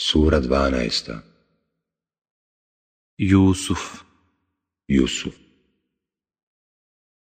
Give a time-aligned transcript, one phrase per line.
[0.00, 1.22] Sura 12.
[3.18, 4.02] Jusuf
[4.88, 5.34] Jusuf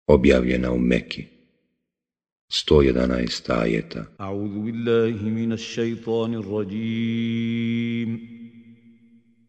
[0.07, 1.25] Objavljena u Meki
[2.49, 3.53] 111.
[3.53, 8.19] ajeta A'udhu billahi minas shaitanir rajim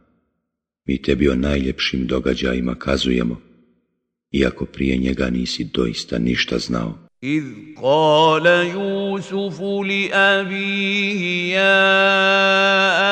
[0.86, 3.40] mi tebi o najljepšim događajima kazujemo,
[4.32, 7.04] iako prije njega nisi doista ništa znao.
[7.24, 7.44] إذ
[7.82, 11.88] قال يوسف لأبيه يا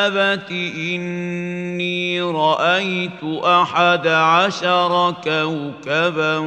[0.06, 6.38] أبت إني رأيت أحد عشر كوكبا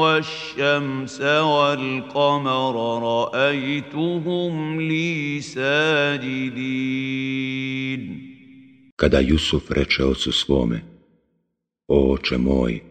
[0.00, 6.66] والشمس والقمر رأيتهم لي ساجدين
[8.95, 10.81] Kada Jusuf reče ocu svome,
[11.87, 12.81] O oče moj,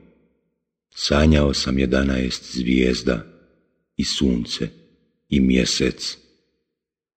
[0.94, 3.24] sanjao sam jedanaest zvijezda
[3.96, 4.68] i sunce
[5.28, 6.18] i mjesec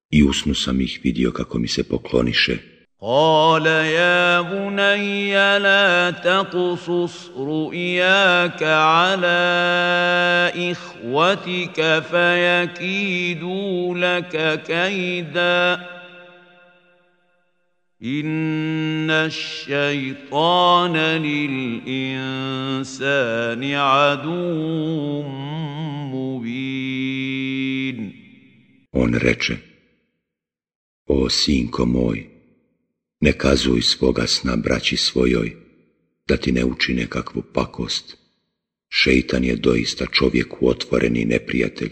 [0.10, 2.58] i usnu sam ih vidio kako mi se pokloniše.
[3.06, 9.44] قال يا بني لا تقصص رؤياك على
[10.72, 15.80] إخوتك فيكيدوا لك كيدا
[18.04, 22.44] إن الشيطان للإنسان
[23.74, 25.24] عدو
[26.12, 27.34] مبين
[28.96, 29.58] On reče,
[31.08, 32.28] O sinko moj,
[33.22, 35.56] ne kazuj svoga sna braći svojoj,
[36.28, 38.18] da ti ne učine kakvu pakost.
[38.90, 41.92] Šeitan je doista čovjeku otvoreni neprijatelj.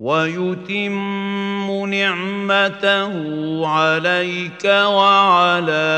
[0.00, 3.12] ويتم نعمته
[3.66, 5.88] عليك وعلى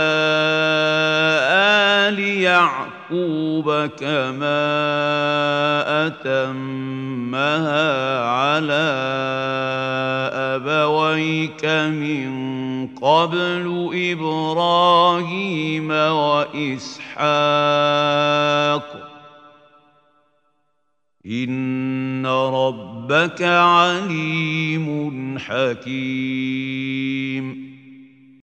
[2.09, 4.65] آل يعقوب كما
[6.07, 7.85] أتمها
[8.25, 8.89] على
[10.57, 12.31] أبويك من
[12.97, 17.21] قبل إبراهيم وإسحاق.
[21.25, 25.91] Inna rabbaka alimun hakim.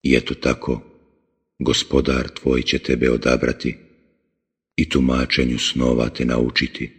[0.04, 0.82] I eto tako,
[1.60, 3.78] gospodar tvoj će tebe odabrati
[4.76, 6.92] i tumačenju snova te naučiti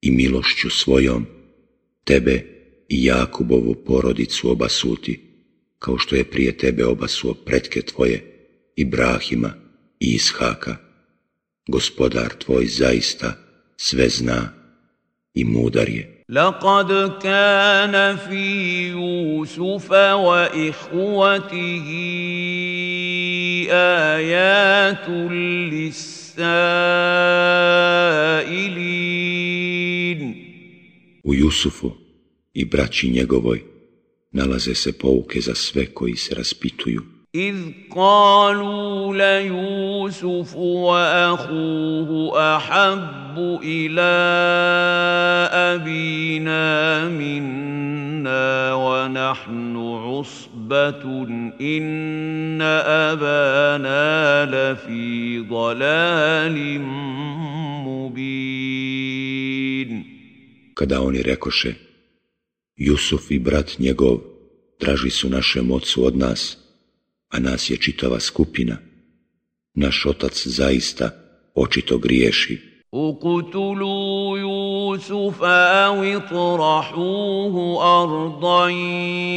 [0.00, 1.26] i milošću svojom
[2.04, 2.44] tebe
[2.88, 5.20] i Jakubovu porodicu obasuti,
[5.78, 9.54] kao što je prije tebe obasuo pretke tvoje, Ibrahima
[10.00, 10.76] i Ishaka.
[11.68, 13.36] Gospodar tvoj zaista
[13.76, 14.59] sve zna
[15.33, 16.15] i mudar je.
[16.29, 21.87] لقد كان في يوسف وإخوته
[23.71, 25.09] آيات
[25.69, 26.25] للسائلين
[31.23, 31.91] U Jusufu
[32.53, 33.63] i braći njegovoj
[34.31, 37.01] nalaze se pouke za sve koji se raspituju.
[37.34, 37.56] إذ
[37.94, 42.10] قالوا ليوسف وأخوه
[42.56, 44.12] أحب إلى
[45.52, 51.02] أبينا منا ونحن عصبة
[51.60, 52.62] إن
[53.12, 56.80] أبانا لفي ضلال
[57.86, 58.50] مبين.
[60.74, 61.74] Kada oni rekoše,
[62.76, 64.18] Jusuf i brat njegov
[64.80, 66.69] draži su našem ocu od nas,
[67.30, 68.76] a nas je čitava skupina.
[69.74, 71.10] Naš otac zaista
[71.54, 72.70] očito griješi.
[72.94, 78.68] اقتلوا يوسف أو اطرحوه أرضا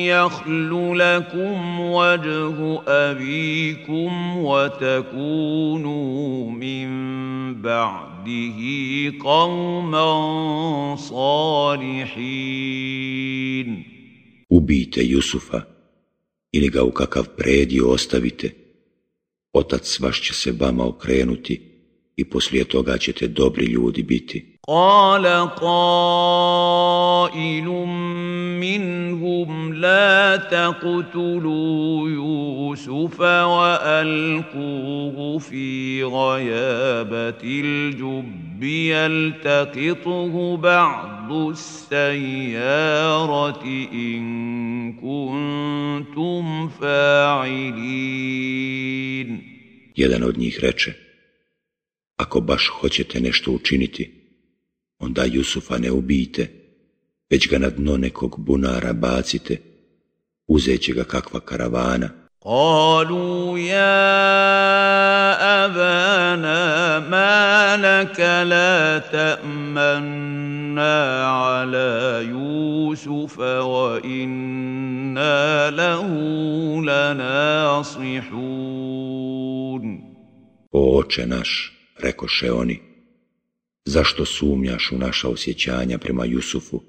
[0.10, 5.72] يخل لكم وجه أبيكم وتكونوا
[6.52, 6.88] من
[7.62, 8.60] بعده
[9.24, 10.06] قوما
[10.96, 12.64] صالحين
[14.54, 15.73] Ubijte Jusufa
[16.54, 18.52] ili ga u kakav predio ostavite.
[19.54, 21.62] Otac vaš će se vama okrenuti
[22.16, 24.53] i poslije toga ćete dobri ljudi biti.
[24.68, 25.26] قال
[25.60, 26.64] قائل
[28.64, 42.74] منهم لا تقتلوا يوسف وألقوه في غيابة الجب يلتقطه بعض السيارة
[43.94, 47.84] إن كنتم فاعلين.
[49.96, 50.94] Jedan od njih reče,
[52.18, 54.23] ako baš hoćete nešto učiniti,
[55.04, 56.48] onda Jusufa ne ubijte,
[57.30, 59.58] već ga na dno nekog bunara bacite,
[60.48, 62.10] uzeće ga kakva karavana.
[62.44, 64.04] Kalu ja
[65.64, 70.94] abana ma laka la ta'manna
[71.32, 78.44] ala Jusufa wa inna lahu lanasihun.
[80.72, 82.93] O oče naš, rekoše oni,
[83.85, 86.83] zašto sumnjaš u naša osjećanja prema Jusufu?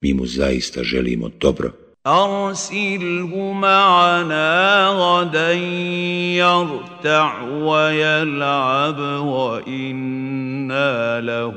[0.00, 1.72] Mi mu zaista želimo dobro.
[2.06, 5.52] أرسله معنا غدا
[6.36, 11.56] يرتع ويلعب وإنا له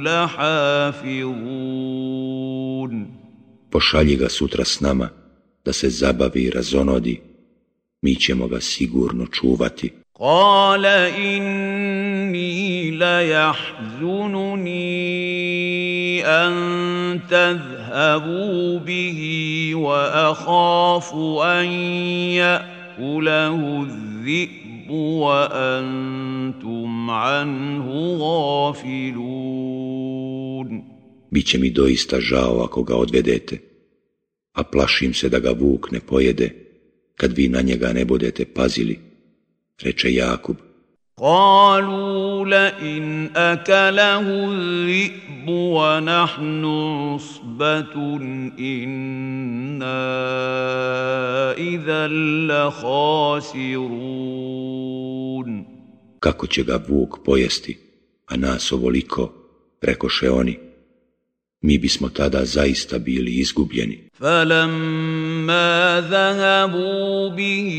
[0.00, 1.58] لحافظون
[3.70, 5.08] Pošalji ga sutra s nama,
[5.64, 7.20] da se zabavi i razonodi.
[8.02, 9.92] Mi ćemo ga sigurno čuvati.
[10.19, 14.75] قال إني ليحزنني
[16.25, 16.53] أن
[17.29, 19.19] تذهبوا به
[19.75, 21.65] وأخاف أن
[22.37, 29.23] يأكله الذئب وأنتم عنه غافلون
[31.33, 33.57] Biće mi doista žao ako ga odvedete,
[34.53, 36.49] a plašim se da ga vuk ne pojede,
[37.15, 39.12] kad vi na njega ne budete pazili,
[39.82, 40.56] reče Jakub.
[41.20, 48.16] قالوا لئن أكله الذئب ونحن عصبة
[48.58, 49.98] إنا
[51.58, 52.08] إذا
[52.48, 53.88] لخاسرون
[56.20, 57.78] Kako će ga vuk pojesti,
[58.26, 59.32] a nas ovoliko,
[59.82, 60.58] rekoše oni,
[61.63, 63.97] mi bismo tada zaista bili izgubljeni.
[64.19, 67.71] فلما ذهبوا به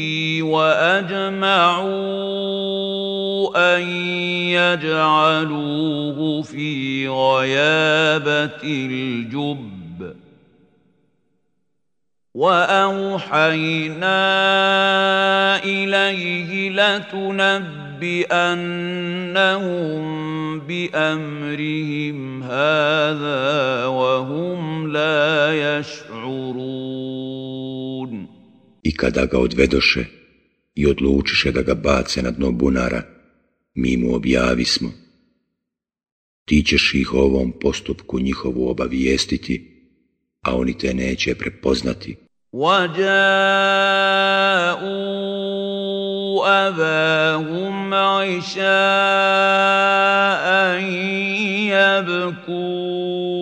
[0.42, 1.84] وأجمعوا
[3.76, 3.82] أن
[4.58, 10.14] يجعلوه في غيابة الجب
[12.34, 14.14] وأوحينا
[15.64, 16.70] إليه
[18.02, 18.59] لتنبئنهم
[20.59, 26.99] بأمرهم هذا وهم لا يشعرون
[28.83, 30.06] I kada ga odvedoše
[30.76, 33.02] i odlučiše da ga bace na dno bunara,
[33.76, 34.92] mi mu objavismo.
[36.45, 39.56] Ti ćeš ih o ovom postupku njihovu obavijestiti,
[40.42, 42.16] a oni te neće prepoznati.
[42.54, 43.09] وجاءوا
[46.45, 48.69] أباهم عشاء
[51.73, 53.40] يبكون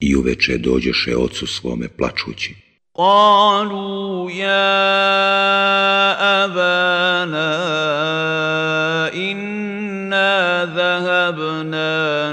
[0.00, 2.54] I uveče dođeše ocu svome plačući.
[2.98, 4.78] قالوا يا
[6.44, 7.54] أبانا
[9.14, 12.32] إنا ذهبنا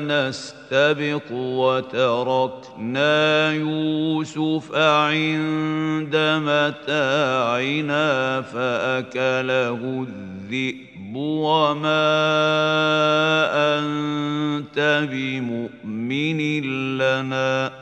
[0.71, 3.12] نستبق وتركنا
[3.53, 8.07] يوسف عند متاعنا
[8.43, 12.11] فأكله الذئب وما
[13.79, 16.41] أنت بمؤمن
[16.99, 17.73] لنا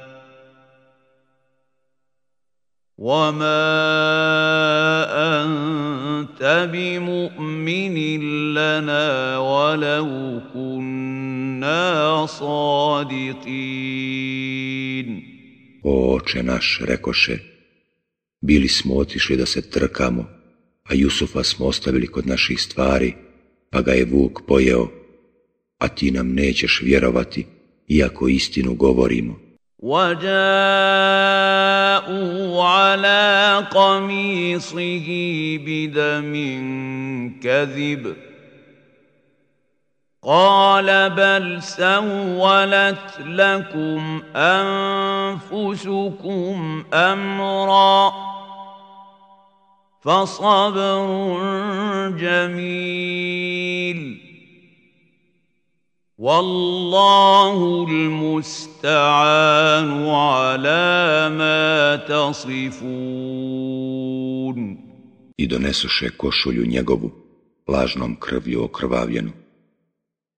[2.98, 3.68] وما
[5.44, 7.94] أنت بمؤمن
[8.54, 11.07] لنا ولو كنا
[12.25, 13.63] صادقين
[15.83, 17.39] O oče naš, rekoše,
[18.41, 20.25] bili smo otišli da se trkamo,
[20.83, 23.13] a Jusufa smo ostavili kod naših stvari,
[23.69, 24.87] pa ga je Vuk pojeo,
[25.77, 27.45] a ti nam nećeš vjerovati,
[27.87, 29.43] iako istinu govorimo.
[29.83, 30.23] وجاءوا
[32.63, 35.07] على قميصه
[35.65, 36.33] بدم
[37.43, 38.26] كذب
[40.28, 44.22] قال بل سولت لكم
[45.56, 46.04] أنفسكم
[46.94, 48.12] أمرا
[50.00, 51.06] فصبر
[52.20, 54.00] جميل
[56.18, 59.28] والله المستعان
[60.08, 63.38] على ما تصفون
[65.40, 67.10] I donesuše košulju njegovu,
[67.68, 69.47] lažnom krvju okrvavljenu.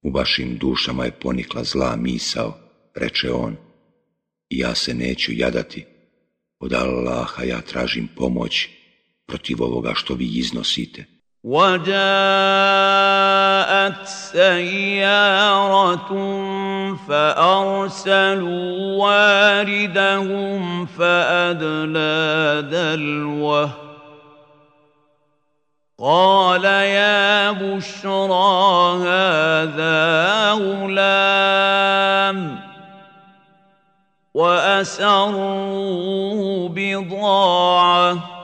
[0.01, 2.57] U vašim dušama je ponikla zla misao,
[2.95, 3.55] reče on,
[4.49, 5.85] i ja se neću jadati,
[6.59, 8.69] od Allaha ja tražim pomoć
[9.27, 11.05] protiv ovoga što vi iznosite.
[11.45, 11.95] وجاءت
[14.33, 16.09] سيارة
[17.07, 23.85] فأرسلوا واردهم فأدلى دلوه
[26.00, 32.38] قال يا بشرى هذا غلام
[34.34, 35.88] وأسروا
[36.68, 38.40] بضاعه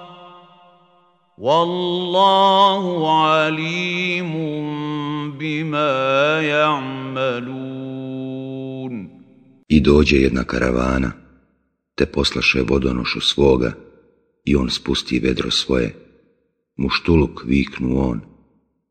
[1.39, 4.67] Wallahu alimun
[5.37, 7.67] bima ya'malun
[9.69, 11.13] I dođe jedna karavana,
[11.95, 13.73] te poslaše vodonošu svoga,
[14.45, 15.95] i on spusti vedro svoje.
[16.76, 18.22] Muštuluk viknu on,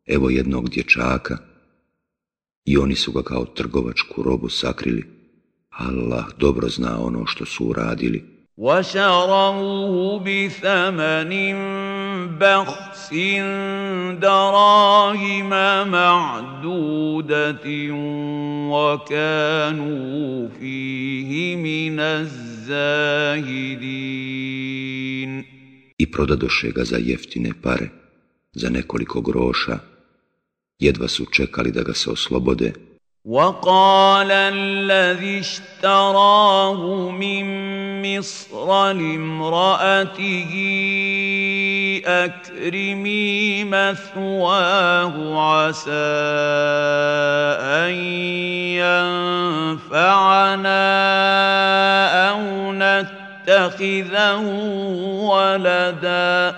[0.07, 1.39] evo jednog dječaka,
[2.65, 5.05] i oni su ga kao trgovačku robu sakrili.
[5.71, 8.41] Allah dobro zna ono što su uradili.
[8.61, 11.33] وشروه بثمن
[12.39, 13.15] بخس
[14.21, 15.51] دراهم
[15.91, 17.67] معدودة
[18.71, 23.61] وكانوا فيه من الزاهدين
[26.05, 27.89] I prodadoše ga za jeftine pare,
[28.53, 29.79] za nekoliko groša,
[30.79, 32.73] jedva su čekali da ga se oslobode,
[33.25, 37.45] وقال الذي اشتراه من
[38.03, 40.53] مصر لامرأته
[42.07, 45.91] أكرمي مثواه عسى
[47.61, 47.95] أن
[49.85, 50.81] ينفعنا
[52.31, 52.73] أو
[53.46, 54.42] نتخذه
[55.30, 56.56] ولدا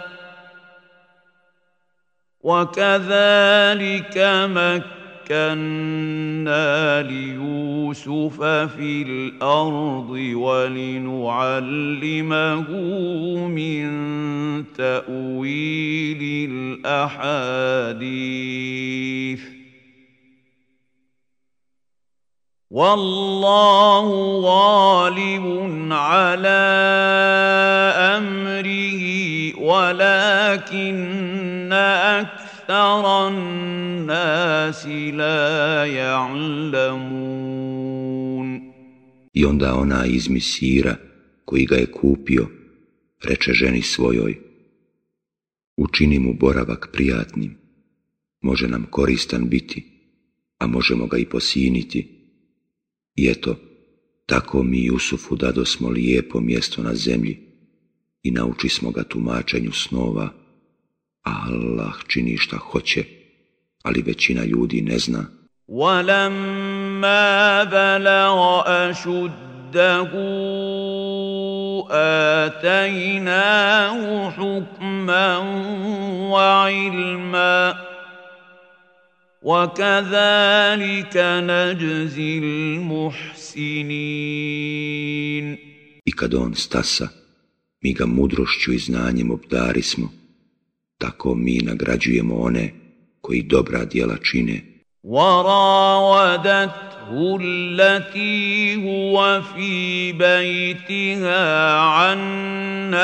[2.41, 4.17] وكذلك
[5.27, 5.71] مكنا
[7.01, 11.51] ليوسف في الأرض ولنعلمه
[13.47, 13.87] من
[14.73, 16.49] تاويل
[16.85, 17.97] الاحاديث
[22.70, 24.06] والله
[24.40, 25.44] غالب
[25.92, 26.62] على
[28.16, 29.02] امره
[29.60, 30.92] ولكن
[31.72, 37.42] اكثر أكثر الناس لا يعلمون
[39.34, 40.96] I onda ona iz Misira,
[41.44, 42.46] koji ga je kupio,
[43.24, 44.38] reče ženi svojoj,
[45.76, 47.56] učini mu boravak prijatnim,
[48.40, 49.84] može nam koristan biti,
[50.58, 52.15] a možemo ga i posiniti.
[53.16, 53.56] I eto,
[54.26, 57.38] tako mi Jusufu dado smo lijepo mjesto na zemlji
[58.22, 60.28] i nauči smo ga tumačenju snova,
[61.22, 63.04] Allah čini šta hoće,
[63.82, 65.24] ali većina ljudi ne zna.
[65.68, 70.12] وَلَمَّا بَلَغَ أَشُدَّهُ
[72.44, 75.38] آتَيْنَاهُ حُكْمًا
[76.32, 77.85] وَعِلْمًا
[79.46, 83.62] وَكَذَلِكَ نَجْزِي الْمُحْسِنِينَ
[86.04, 87.08] I kad on stasa,
[87.82, 90.12] mi ga mudrošću i znanjem obdarismo,
[90.98, 92.72] tako mi nagrađujemo one
[93.20, 94.72] koji dobra djela čine.
[95.04, 96.72] وراودته
[97.40, 102.94] التي هو في بيتها عن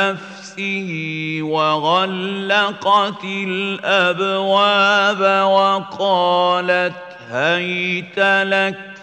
[0.53, 5.19] نفسه وغلقت الأبواب
[5.49, 6.93] وقالت
[7.29, 8.93] هيت لك.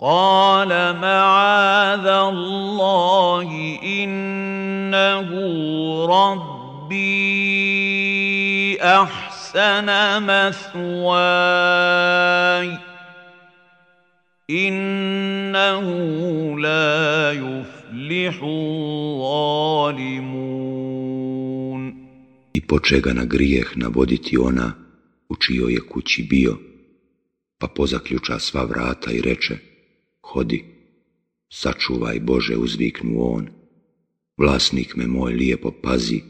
[0.00, 5.30] قال معاذ الله إنه
[6.06, 7.00] ربي
[8.82, 9.86] أحسن
[10.22, 11.40] مثواي.
[14.50, 15.86] إنه
[16.58, 17.79] لا يفلح
[18.29, 19.95] الظالمون
[22.53, 24.73] I poče ga na grijeh navoditi ona
[25.29, 26.57] u čijoj je kući bio,
[27.57, 29.57] pa pozaključa sva vrata i reče,
[30.21, 30.65] hodi,
[31.49, 33.49] sačuvaj Bože, uzviknu on,
[34.37, 36.21] vlasnik me moj lijepo pazi,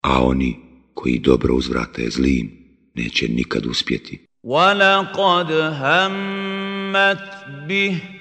[0.00, 0.56] a oni
[0.94, 2.50] koji dobro uzvrate zlim,
[2.94, 4.28] neće nikad uspjeti.
[4.44, 7.28] وَلَقَدْ هَمَّتْ
[7.68, 8.11] بِهِ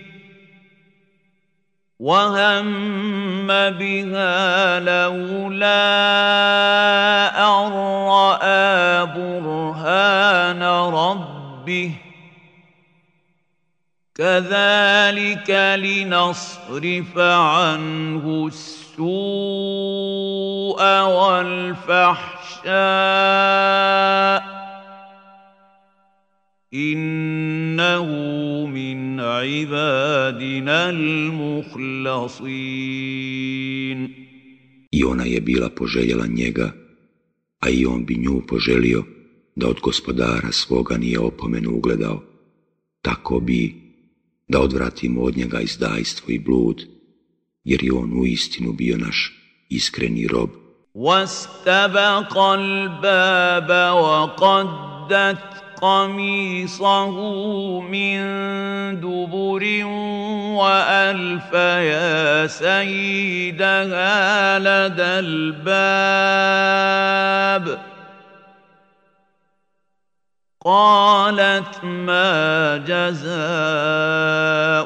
[2.03, 3.47] وَهَمَّ
[3.79, 5.87] بِهَا لَوْلَا
[7.39, 7.63] أَن
[8.11, 10.63] رَّأَىٰ بُرْهَانَ
[10.95, 11.91] رَبِّهِ
[14.15, 19.07] كَذَٰلِكَ لِنَصْرِفَ عَنْهُ السُّوءَ
[21.07, 22.23] وَالْفَحْشَاءَ
[26.74, 28.08] إِنَّهُ
[28.68, 32.28] مِنْ عِبَادِنَا الْمُخْلَصِينَ
[34.92, 36.72] I ona je bila poželjela njega,
[37.60, 39.04] a i on bi nju poželio
[39.56, 42.24] da od gospodara svoga nije opomenu ugledao.
[43.02, 43.76] Tako bi
[44.48, 46.86] da odvratimo od njega izdajstvo i blud,
[47.64, 49.34] jer je on u istinu bio naš
[49.70, 50.50] iskreni rob.
[50.98, 55.51] واستبق الباب وقدت
[55.83, 57.11] قميصه
[57.81, 58.21] من
[59.01, 59.85] دبر
[60.55, 64.09] وألف يا سيدها
[64.59, 66.62] لدى الباب.
[70.65, 73.33] قالت ما جزاء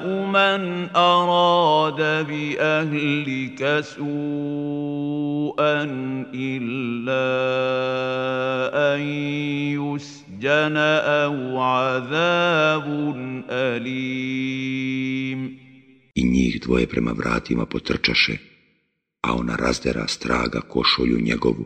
[0.09, 4.17] من أراد بأهلك سوءا
[6.35, 7.27] إلا
[8.95, 9.01] أن
[10.36, 12.86] يسجن أو عذاب
[13.50, 15.62] أليم
[16.16, 18.38] I njih dvoje prema vratima potrčaše,
[19.22, 21.66] a ona razdera straga košulju njegovu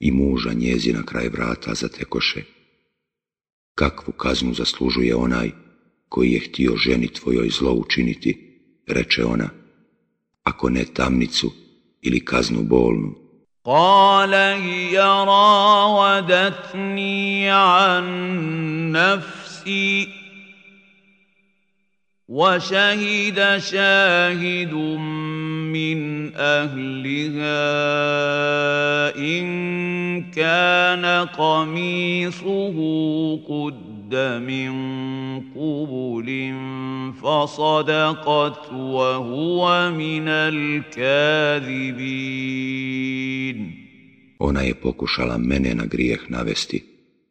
[0.00, 2.42] i muža njezina kraj vrata zatekoše.
[3.74, 5.50] kakvu kaznu zaslužuje onaj
[6.08, 9.48] koji je htio ženi tvojoj zlo učiniti, reče ona,
[10.42, 11.52] ako ne tamnicu
[12.02, 13.21] ili kaznu bolnu.
[13.65, 16.69] قال هي راودتني
[17.49, 20.09] عن نفسي
[22.27, 27.55] وشهد شاهد من أهلها
[29.15, 32.77] إن كان قميصه
[33.47, 33.92] قد
[34.40, 34.70] من
[35.54, 36.54] قبل
[37.22, 41.48] فصدقت وهو من الكاذبين
[44.40, 46.84] Ona je pokušala mene na grijeh navesti,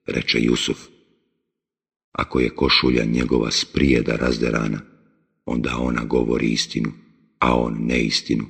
[0.07, 0.77] reče Jusuf.
[2.11, 4.79] Ako je košulja njegova sprijeda razderana,
[5.45, 6.91] onda ona govori istinu,
[7.39, 8.45] a on neistinu,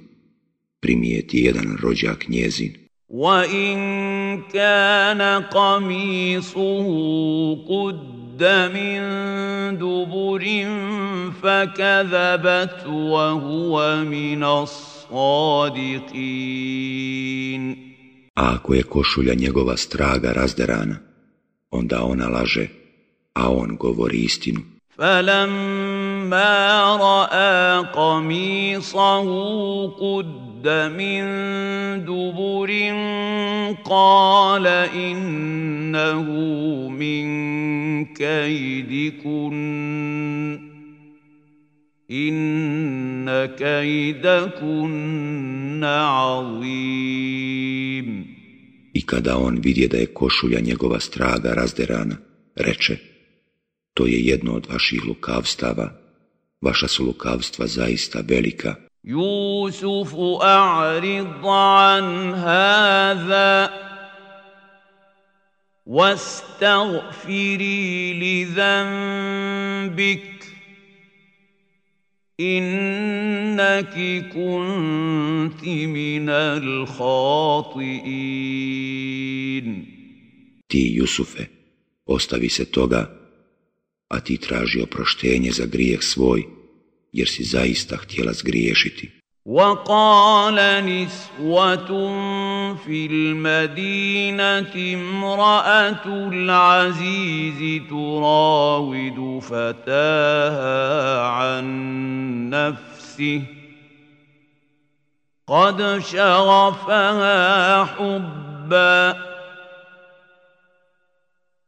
[0.80, 2.88] primijeti jedan rođak njezin.
[3.10, 3.78] وَإِن
[4.54, 6.88] كَانَ قَمِيصُهُ
[7.70, 9.00] قُدَّ مِن
[9.78, 10.44] دُبُرٍ
[11.42, 15.08] فَكَذَبَتْ وَهُوَ مِنَ الصَّادِقِينَ
[18.36, 20.96] A ako je košulja njegova straga razderana,
[21.72, 22.68] onda ona laže,
[23.34, 24.60] a on govori istinu.
[24.98, 29.26] فلما راى قميصه
[29.88, 30.26] قد
[30.68, 31.24] من
[32.06, 32.72] دبر
[33.86, 36.32] قال انه
[36.90, 37.26] من
[38.06, 39.58] كيدكن
[42.12, 45.04] ان كيدكن
[45.84, 47.28] عظيم
[48.98, 52.18] I kada on vidje da je košulja njegova straga razderana,
[52.56, 52.98] reče,
[53.94, 55.92] to je jedno od vaših lukavstava,
[56.62, 58.76] vaša su lukavstva zaista velika.
[59.05, 63.83] يوسف أعرض عن هذا
[65.87, 67.65] واستغفري
[68.15, 70.23] لذنبك
[72.41, 73.95] إنك
[74.35, 78.12] كنت من الخاطئين
[80.73, 81.45] Ti, Jusufe,
[82.07, 83.11] ostavi se toga,
[84.09, 86.62] a ti traži oproštenje za grijeh svoj,
[87.12, 89.22] jer si zaista htjela zgriješiti.
[89.46, 91.90] وقال نسوة
[92.87, 101.64] في المدينة امرأة العزيز تراود فتاها عن
[102.51, 103.42] نفسه
[105.48, 109.32] قد شغفها حبا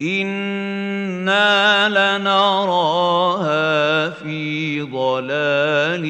[0.01, 3.69] إنا لنراها
[4.09, 6.05] في ضلال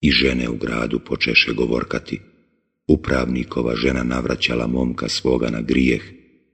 [0.00, 2.20] I žene u gradu počeše govorkati.
[2.88, 6.02] Upravnikova žena navraćala momka svoga na grijeh,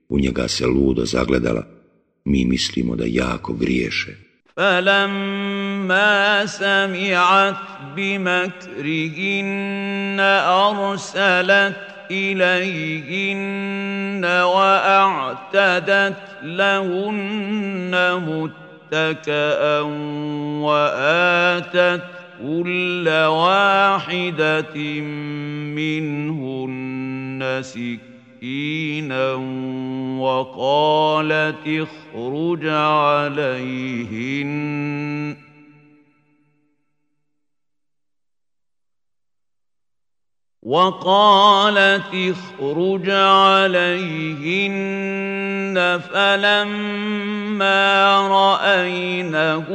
[0.09, 1.67] u njega se ludo zagledala.
[2.25, 4.15] Mi mislimo da jako griješe.
[4.57, 7.55] فلما سمعت
[7.95, 9.39] بمكرهن
[10.47, 11.75] أرسلت
[12.10, 13.60] إليهن
[14.24, 17.92] وأعتدت لهن
[18.26, 19.80] متكأ
[20.60, 22.02] وآتت
[22.42, 24.76] كل واحدة
[25.76, 29.34] منهن سكينا
[30.18, 34.50] وقالت اخرج عليهن.
[40.62, 44.80] وقالت اخرج عليهن
[46.12, 47.80] فلما
[48.28, 49.66] رأينه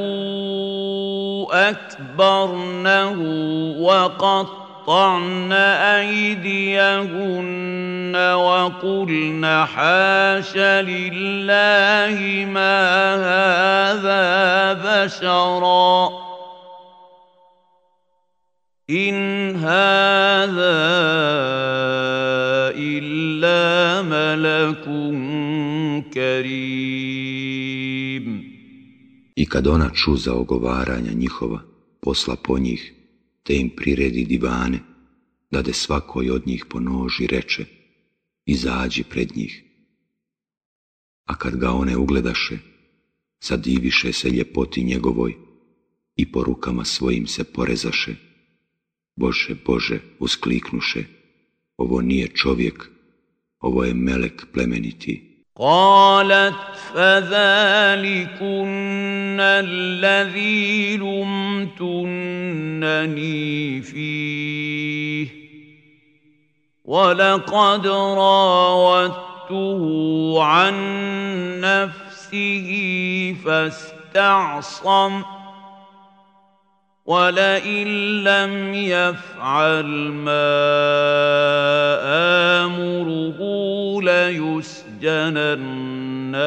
[1.51, 3.17] أكبرنه
[3.79, 5.51] وقطعن
[5.97, 7.35] أيديهن
[8.15, 16.34] وقلن حاش لله ما هذا بشرا
[18.90, 20.80] إن هذا
[22.74, 24.84] إلا ملك
[26.14, 27.30] كريم
[29.36, 31.60] I kad ona čuza ogovaranja njihova,
[32.00, 32.94] posla po njih,
[33.42, 34.78] te im priredi divane,
[35.50, 37.64] dade svakoj od njih po noži reče,
[38.46, 39.64] izađi pred njih.
[41.24, 42.58] A kad ga one ugledaše,
[43.40, 45.34] zadiviše se ljepoti njegovoj
[46.16, 48.14] i po rukama svojim se porezaše.
[49.15, 51.03] Bože, Bože, uskliknuše,
[51.77, 52.89] ovo nije čovjek,
[53.59, 55.35] ovo je melek plemeniti.
[55.59, 58.57] قالت فذلكن
[59.39, 62.11] الذي لمتنني
[63.81, 65.27] فيه
[66.85, 69.83] ولقد راودته
[70.43, 70.75] عن
[71.61, 72.69] نفسه
[73.45, 75.23] فاستعصم
[77.10, 77.88] ولئن
[78.24, 80.50] لم يفعل ما
[82.64, 83.38] آمره
[84.02, 85.54] ليسجنن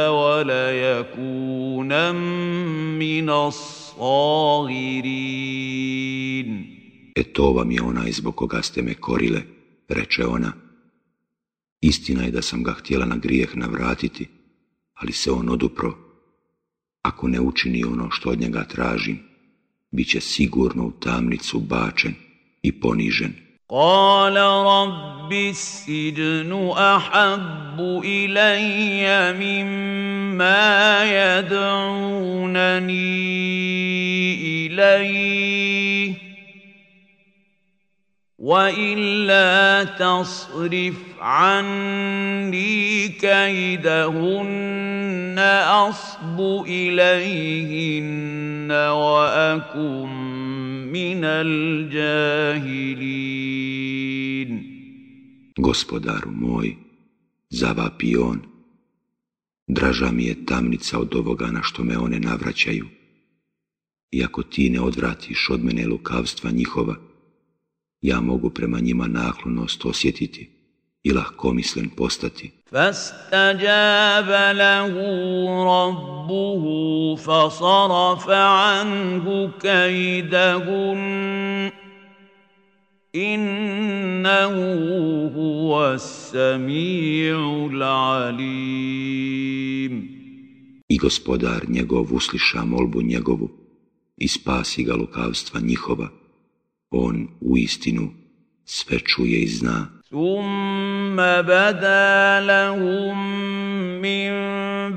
[0.08, 1.92] وليكون
[2.96, 4.34] من الصاغرين
[7.16, 9.42] E to vam je onaj zbog koga ste me korile,
[9.90, 10.54] reče ona.
[11.82, 14.28] Istina je da sam ga htjela na grijeh navratiti,
[14.94, 15.94] ali se on odupro.
[17.02, 19.27] Ako ne učini ono što od njega tražim,
[19.91, 22.15] Bit će sigurno u tamnicu bačen
[22.63, 23.49] i ponižen.
[23.71, 32.27] قال رب السجن أحب إلي مما يدعونني
[34.67, 36.28] إليه
[38.40, 44.54] والا تصرف عني كيدهن
[45.90, 50.10] اصب اليهن واكن
[50.92, 52.84] من الجاهلين
[55.58, 56.78] Gospodaru moj,
[57.50, 58.42] zavapi on,
[59.68, 62.86] draža mi je tamnica od ovoga na što me one navraćaju.
[64.12, 66.96] I ako ti ne odvratiš od mene lukavstva njihova,
[68.02, 70.50] ja mogu prema njima naklonost osjetiti
[71.04, 72.52] i lahkomislen postati.
[72.74, 74.94] فاستجاب له
[75.74, 76.64] ربه
[77.16, 81.04] فصرف عنه كيدهن
[83.16, 84.56] إنه
[85.36, 87.38] هو السميع
[87.72, 89.14] العليم
[90.90, 93.50] I gospodar njegov usliša molbu njegovu
[94.18, 96.10] i spasi ga lukavstva njihova,
[96.91, 98.11] on u istinu
[98.65, 99.87] sve čuje i zna.
[100.09, 103.19] Thumma bada lahum
[104.01, 104.33] min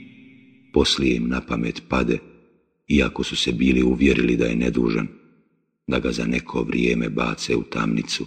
[0.73, 2.19] Poslije im na pamet pade,
[2.89, 5.09] iako su se bili uvjerili da je nedužan,
[5.87, 8.27] da ga za neko vrijeme bace u tamnicu,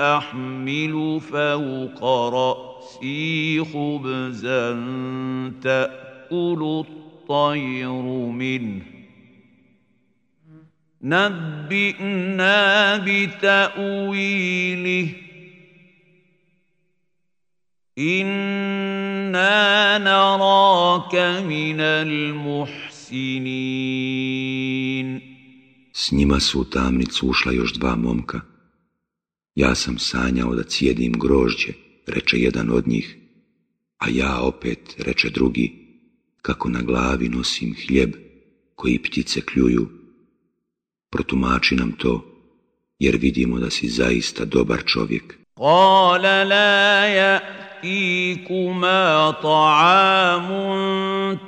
[0.00, 4.72] أحمل فوق رأسي خبزا
[5.62, 8.02] تأكل الطير
[8.32, 8.82] منه.
[11.02, 15.08] نبئنا بتأويله.
[17.98, 21.14] إنا نراك
[21.46, 22.92] من المحسنين.
[25.94, 28.40] S njima su u tamnicu ušla još dva momka.
[29.55, 31.73] Ja sam sanjao da cijedim grožđe,
[32.07, 33.17] reče jedan od njih,
[33.97, 35.87] a ja opet, reče drugi,
[36.41, 38.13] kako na glavi nosim hljeb
[38.75, 39.89] koji ptice kljuju.
[41.11, 42.25] Protumači nam to,
[42.99, 45.37] jer vidimo da si zaista dobar čovjek.
[45.59, 47.07] قال لا
[47.83, 50.47] يأتيكما طعام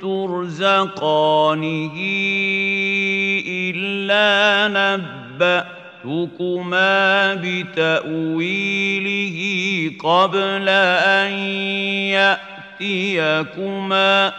[0.00, 1.94] ترزقانه
[3.46, 4.68] إلا
[6.05, 9.37] نبأتكما بتأويله
[9.99, 11.31] قبل أن
[12.81, 14.33] يأتيكما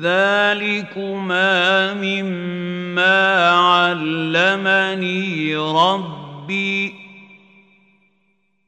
[0.00, 6.94] ذلكما مما علمني ربي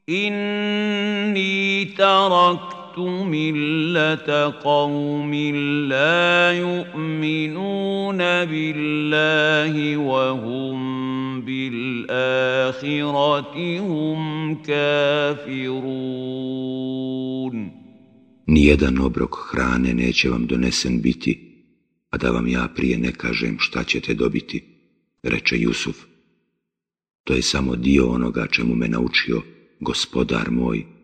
[0.09, 5.34] إني تركت ملة قوم
[5.88, 12.74] لا يؤمنون بالله وهم بالآخرة
[13.80, 16.12] هم كافرون
[18.46, 21.32] Nijedan obrok hrane neće vam donesen biti,
[22.10, 24.64] a da vam ja prije ne kažem šta ćete dobiti,
[25.22, 25.96] reče Jusuf.
[27.24, 29.42] To je samo dio onoga čemu me naučio
[29.80, 30.95] gospodar moj.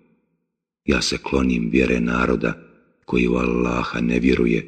[0.85, 2.55] Ja se klonim vjere naroda
[3.05, 4.61] koji u Allaha ne vjeruje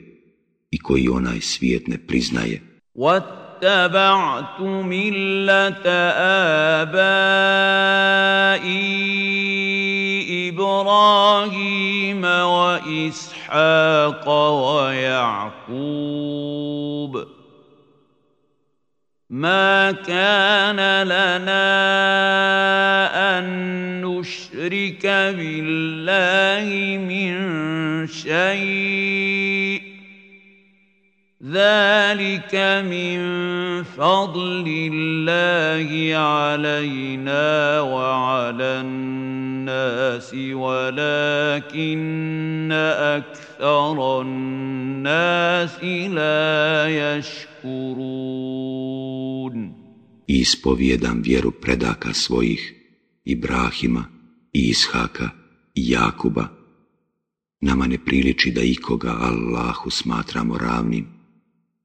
[0.70, 2.60] i koji onaj svijet ne priznaje.
[2.94, 5.86] واتبعت ملة
[6.80, 8.10] آبائي
[10.48, 12.24] إبراهيم
[12.54, 14.28] وإسحاق
[14.64, 16.43] ويعقوب
[19.29, 21.65] ما كان لنا
[23.39, 23.45] أن
[24.01, 25.05] نشرك
[25.37, 29.81] بالله من شيء
[31.51, 32.55] ذلك
[32.89, 33.19] من
[33.83, 39.34] فضل الله علينا وعلى الناس
[40.54, 42.72] ولكن
[43.16, 48.30] أكثر الناس لا يشكرون
[50.30, 52.74] I ispovijedam vjeru predaka svojih,
[53.24, 54.04] Ibrahima
[54.52, 55.30] i Ishaka
[55.74, 56.48] i Jakuba.
[57.60, 61.06] Nama ne priliči da ikoga Allahu smatramo ravnim,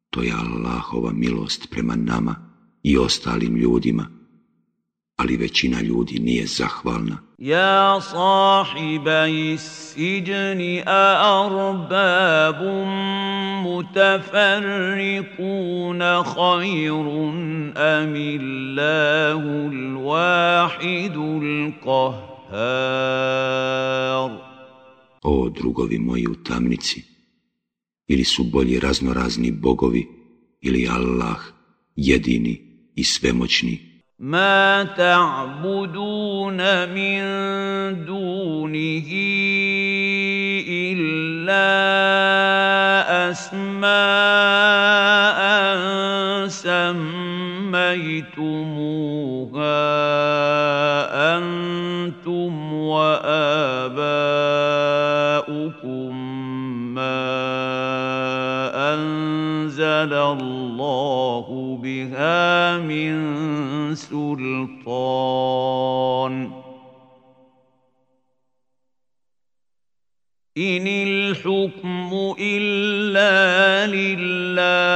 [0.10, 2.36] To je Allahova milost prema nama
[2.84, 4.08] i ostalim ljudima,
[5.21, 7.19] ali većina ljudi nije zahvalna.
[7.39, 12.89] Ja sahibai siđni a arbabum
[13.65, 23.31] mutafarriquna khayrun amillahu l-wahidul qahhar.
[25.23, 27.03] O drugovi moji u tamnici,
[28.09, 30.09] ili su bolji raznorazni bogovi
[30.61, 31.39] ili Allah
[31.97, 32.61] jedini
[32.95, 33.89] i svemoćni
[34.21, 37.21] ما تعبدون من
[38.05, 39.11] دونه
[40.69, 41.71] إلا
[43.31, 43.91] أسماء
[46.49, 47.01] سميتموها
[51.39, 53.81] أنتم وآباؤكم
[58.75, 61.60] أنزل الله
[61.90, 63.14] بها من
[63.94, 65.03] سلطان
[70.59, 74.90] إن الحكم إلا لله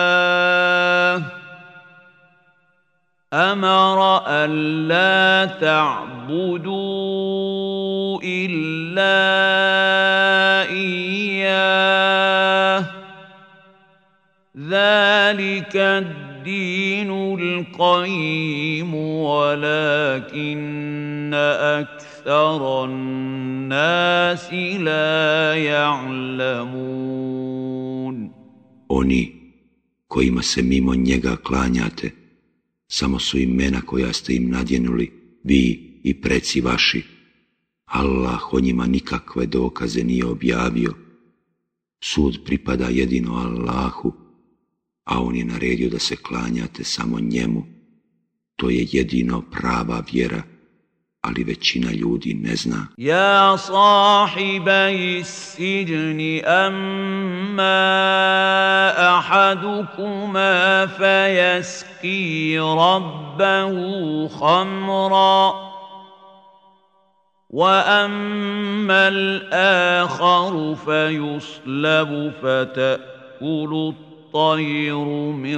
[3.33, 6.85] أمر ألا تعبدوا
[8.25, 9.25] إلا
[10.71, 12.05] إياه
[14.57, 18.94] ذلك الدين الدين القيم
[19.30, 20.50] ولكن
[21.80, 27.10] أكثر الناس لا يعلمون
[28.92, 29.36] Oni
[30.08, 32.12] kojima se mimo njega klanjate,
[32.88, 35.12] samo su imena koja ste im nadjenuli,
[35.44, 37.04] vi i preci vaši.
[37.86, 40.94] Allah o njima nikakve dokaze nije objavio.
[42.02, 44.14] Sud pripada jedino Allahu,
[45.05, 47.65] A on je naredio da se klanjate samo njemu.
[48.57, 50.43] To je jedino prava vjera,
[51.21, 52.87] ali većina ljudi ne zna.
[52.99, 57.79] يا صاحبي السجن أما
[59.19, 63.75] أحدكما فيسقي ربه
[64.29, 65.55] خمرا
[67.51, 73.93] وأما الآخر فيصلب فتأكل
[74.34, 75.06] الطير
[75.46, 75.58] من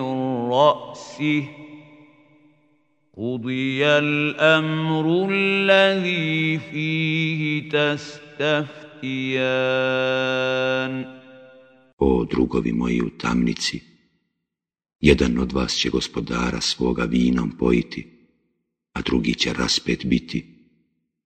[0.51, 1.43] رأسه
[3.17, 8.81] قضي الأمر الذي فيه تستفتيان
[11.97, 13.81] O drugovi moji u tamnici,
[14.99, 18.07] jedan od vas će gospodara svoga vinom pojiti,
[18.93, 20.45] a drugi će raspet biti,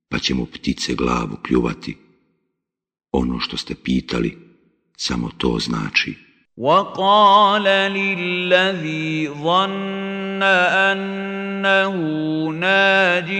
[0.09, 1.97] pa će mu ptice glavu kljuvati.
[3.11, 4.38] Ono što ste pitali,
[4.97, 6.15] samo to znači.
[6.56, 11.94] وقال للذي ظن أنه
[12.48, 13.30] ناج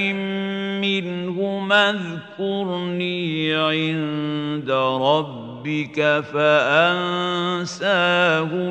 [0.81, 4.71] منهما اذكرني عند
[5.03, 7.71] ربك فأنساه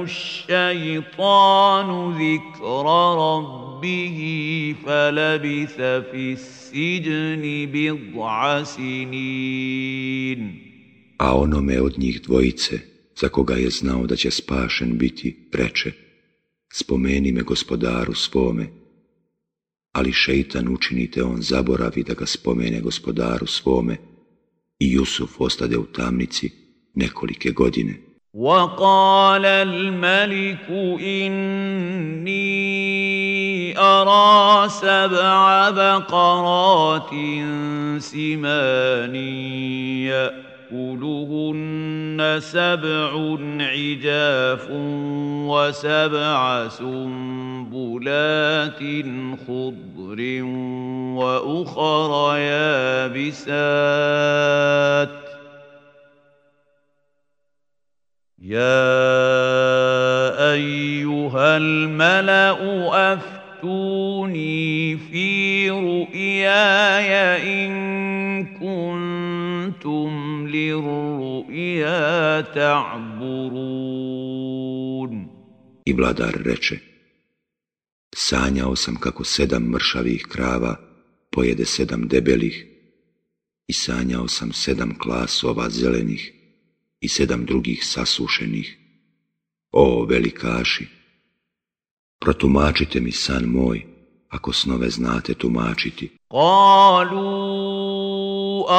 [0.03, 2.85] الشيطان ذكر
[3.17, 4.19] ربه
[4.85, 5.77] فلبث
[6.11, 10.41] في السجن بضع سنين.
[11.19, 12.88] A onome od njih dvojice,
[13.20, 15.92] za koga je znao da će spašen biti, preče,
[16.72, 18.66] spomeni me gospodaru svome,
[19.92, 23.96] ali šeitan učinite on zaboravi da ga spomene gospodaru svome
[24.78, 26.50] i Jusuf ostade u tamnici
[26.94, 27.94] nekolike godine.
[28.34, 30.66] وقال الملك
[31.00, 32.34] إني
[33.78, 37.10] أرى سبع بقرات
[37.98, 39.14] سمان
[40.71, 44.67] يأكلهن سبع عجاف
[45.49, 48.29] وسبع سنبلات
[49.47, 50.43] خضر
[51.17, 53.49] وأخر يابسات.
[58.41, 58.69] يا
[60.53, 67.11] أيها الملأ أفتوني في رؤياي
[67.65, 67.79] إن
[69.68, 74.04] كنتم للرؤيا تعبرون
[75.86, 76.78] I vladar reče,
[78.16, 80.76] sanjao sam kako sedam mršavih krava
[81.30, 82.66] pojede sedam debelih
[83.66, 86.32] i sanjao sam sedam klasova zelenih
[87.00, 88.78] i sedam drugih sasušenih.
[89.72, 90.86] O, velikaši,
[92.20, 93.86] protumačite mi san moj,
[94.28, 96.10] ako snove znate tumačiti.
[96.31, 97.49] قالوا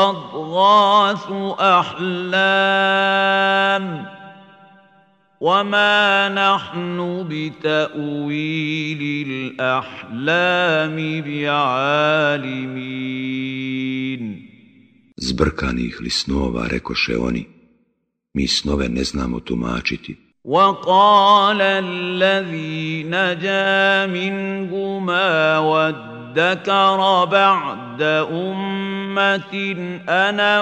[0.09, 1.27] أضغاث
[1.61, 3.07] أحلام
[5.41, 12.71] وما نحن بتأويل الأحلام بعالمين
[15.21, 17.45] Zbrkanih li snova, rekoše oni,
[18.35, 20.17] mi snove ne znamo tumačiti.
[20.45, 25.59] وقال الذي نجا منهما
[26.36, 29.54] وادكر بعد أمة
[30.10, 30.54] أنا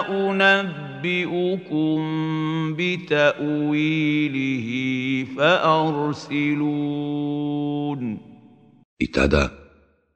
[0.41, 1.99] أنبئكم
[2.77, 4.67] بتأويله
[5.37, 6.83] فأرسلون
[8.99, 9.49] I tada,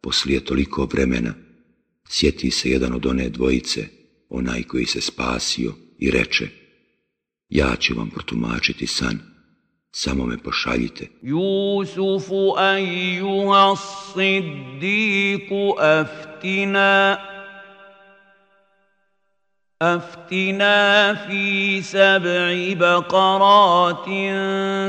[0.01, 1.33] poslije toliko vremena,
[2.09, 3.87] sjeti se jedan od one dvojice,
[4.29, 6.47] onaj koji se spasio, i reče,
[7.49, 9.19] ja ću vam protumačiti san,
[9.92, 11.08] samo me pošaljite.
[11.22, 17.18] يوسف أيها الصديق أفتنا
[19.82, 24.06] أفتنا في سبع بقرات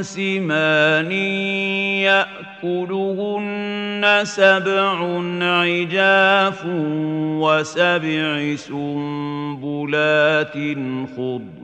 [0.05, 1.11] سمان
[2.63, 4.97] يأكلهن سبع
[5.41, 6.65] عجاف
[7.43, 10.53] وسبع سنبلات
[11.15, 11.62] خضر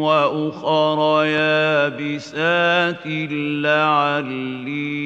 [0.00, 3.06] وأخر يابسات
[3.62, 4.96] لعلي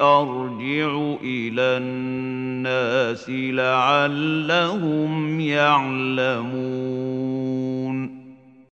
[0.00, 7.02] أرجع إلى الناس لعلهم يعلمون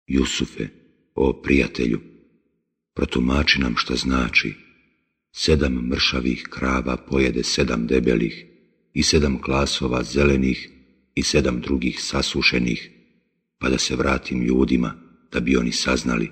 [0.09, 0.68] Jusufe,
[1.14, 2.01] o prijatelju,
[2.95, 4.55] protumači nam šta znači,
[5.32, 8.47] Sedam mršavih krava pojede sedam debelih
[8.95, 10.70] i sedam klasova zelenih
[11.14, 12.91] i sedam drugih sasušenih,
[13.60, 14.93] pa da se vratim ljudima,
[15.32, 16.32] da bi oni saznali.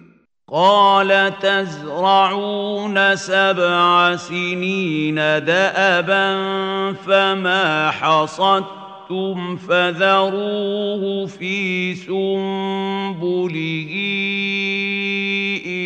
[0.52, 12.52] Kale tazra'una seba'a sinina da'aban, fama hasattum, fadaruhu fi sumbulihi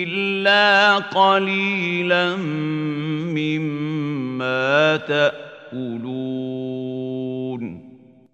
[0.02, 2.40] illa qalilan
[3.38, 6.06] mimma ta'kulun.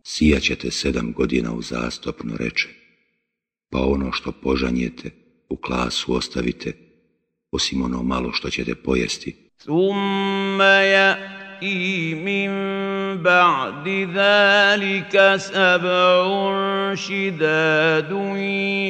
[0.03, 2.67] Sijaćete sedam godina uzastopno reče.
[3.71, 5.11] pa ono što požanjete
[5.49, 6.73] u klasu ostavite,
[7.51, 9.49] osim ono malo što ćete pojesti.
[9.57, 10.81] Summa
[13.23, 18.37] ba'di من sab'un šidadun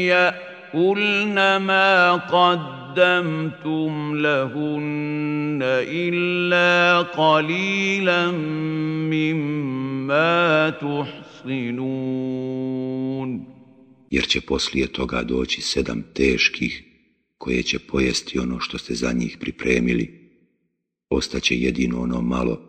[0.08, 0.34] ja
[0.72, 8.32] kulna ma kad قدمتم لهن إلا قليلا
[9.12, 11.92] مما تحصنون
[14.12, 16.84] jer će poslije toga doći sedam teških,
[17.38, 20.30] koje će pojesti ono što ste za njih pripremili,
[21.10, 22.62] ostaće jedino ono malo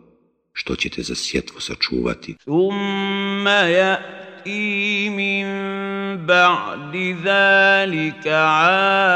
[0.53, 2.35] što ćete za sjetvo sačuvati.
[2.39, 5.47] Thumma ya'ti min
[6.27, 8.47] ba'di zalika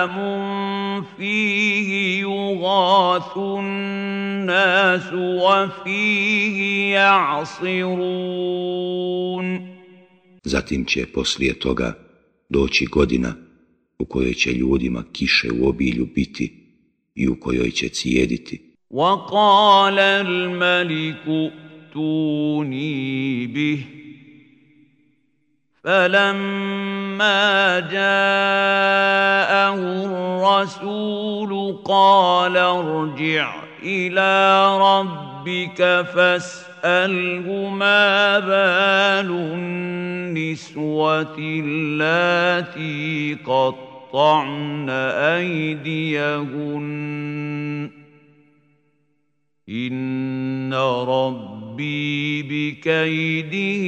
[0.04, 3.62] amun fihi yughathu
[4.46, 7.98] nasu wa fihi ja'sirun.
[10.44, 12.07] Zatim će poslije toga
[12.50, 13.34] doći godina
[14.00, 16.68] u kojoj će ljudima kiše u obilju biti
[17.16, 18.64] i u kojoj će cijediti.
[18.90, 21.52] وَقَالَ الْمَلِكُ
[21.94, 23.80] تُونِي بِهِ
[25.84, 31.52] فَلَمَّا جَاءَهُ الرَّسُولُ
[31.86, 34.34] قَالَ ارْجِعْ إِلَى
[34.80, 36.06] رَبِّكَ
[36.78, 39.30] فَاسْأَلْهُ مَا بَالُ
[40.38, 44.90] النسوة اللاتي قطعن
[45.40, 46.88] أيديهن
[49.70, 53.82] إن ربي بكيدهن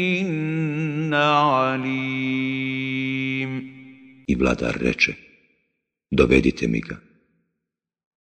[1.14, 2.50] عليم
[4.30, 5.14] I vladar reče,
[6.12, 6.98] dovedite mi ga.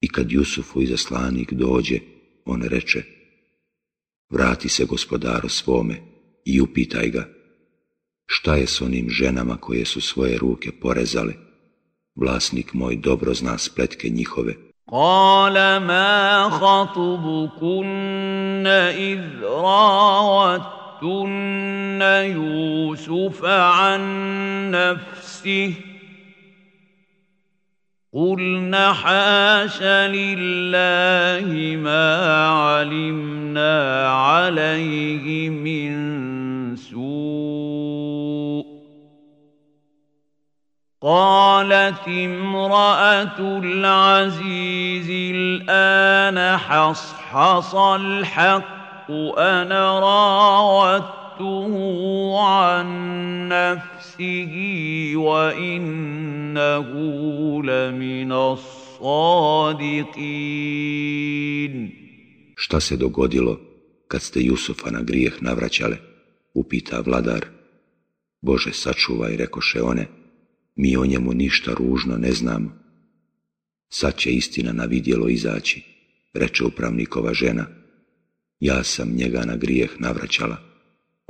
[0.01, 1.99] I kad Jusufu izaslanik dođe,
[2.45, 3.18] on reče,
[4.29, 5.95] vrati se gospodaru svome
[6.45, 7.39] i upitaj ga,
[8.31, 11.33] Šta je s onim ženama koje su svoje ruke porezale?
[12.15, 14.53] Vlasnik moj dobro zna spletke njihove.
[14.89, 20.73] Kale ma khatubukunna iz rawattunna
[22.33, 24.01] Jusufa an
[24.69, 25.88] nafsih
[28.13, 38.65] قلنا حاش لله ما علمنا عليه من سوء
[41.01, 49.99] قالت امرأة العزيز الآن حصحص الحق أنا
[51.38, 52.88] راودته عن
[53.48, 54.52] نفسه
[55.16, 56.88] وإنه
[57.62, 59.64] لمن الصادقين
[62.56, 63.60] Šta se dogodilo
[64.08, 65.96] kad ste Jusufa na grijeh navraćale?
[66.54, 67.46] upita vladar.
[68.40, 70.06] Bože, sačuvaj, rekoše one,
[70.76, 72.78] mi o njemu ništa ružno ne znamo.
[73.88, 75.82] Sad će istina na vidjelo izaći,
[76.34, 77.66] reče upravnikova žena.
[78.60, 80.67] Ja sam njega na grijeh navraćala.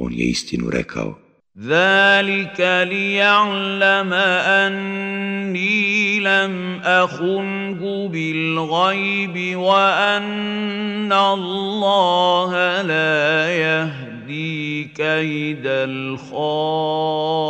[0.02, 1.20] On je istinu rekao.
[1.56, 4.28] Zalika li ja'lama
[4.64, 17.48] anni lam ahungu bil gajbi wa anna Allaha la jahdi kajdal hainin.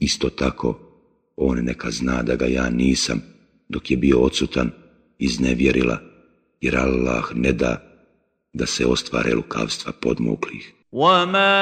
[0.00, 0.78] Isto tako,
[1.36, 3.20] on neka zna da ga ja nisam,
[3.68, 4.70] dok je bio odsutan,
[5.18, 5.98] iznevjerila,
[6.60, 7.93] jer Allah ne da
[8.54, 10.74] da se ostvare lukavstva podmuklih.
[10.94, 11.58] وما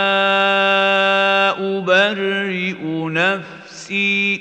[1.56, 4.40] أبرئ نفسي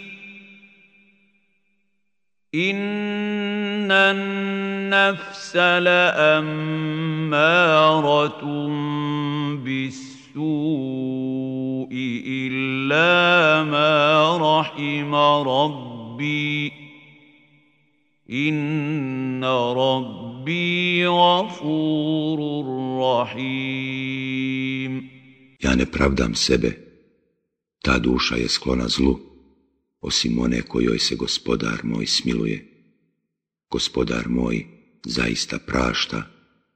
[2.55, 6.41] إن النفس لأمارة
[9.63, 10.41] بالسوء
[12.27, 16.71] إلا ما رحم ربي
[18.31, 19.43] إن
[19.77, 20.30] ربي
[21.06, 22.38] غفور
[23.00, 24.92] رحيم
[25.60, 26.70] Ja ne pravdam sebe,
[27.82, 29.18] ta duša je sklona zlu,
[30.00, 32.58] osim one kojoj se gospodar moj smiluje.
[33.70, 34.66] Gospodar moj
[35.04, 36.22] zaista prašta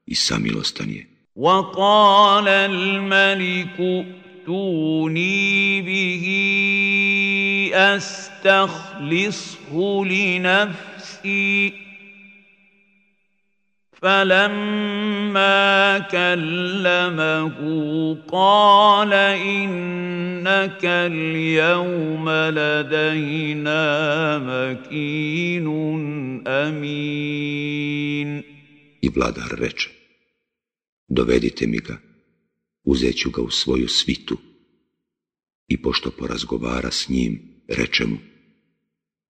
[0.07, 1.07] i samilostan je.
[1.37, 3.81] وقال الملك
[4.51, 6.26] ائتوني به
[7.74, 9.72] استخلصه
[10.05, 11.72] لنفسي
[14.05, 17.59] فلما كلمه
[18.28, 23.85] قال انك اليوم لدينا
[24.39, 25.66] مكين
[26.47, 28.43] امين
[29.03, 29.91] I vladar reče,
[31.09, 31.97] dovedite mi ga,
[32.85, 34.39] uzet ću ga u svoju svitu.
[35.68, 38.16] I pošto porazgovara s njim, reče mu,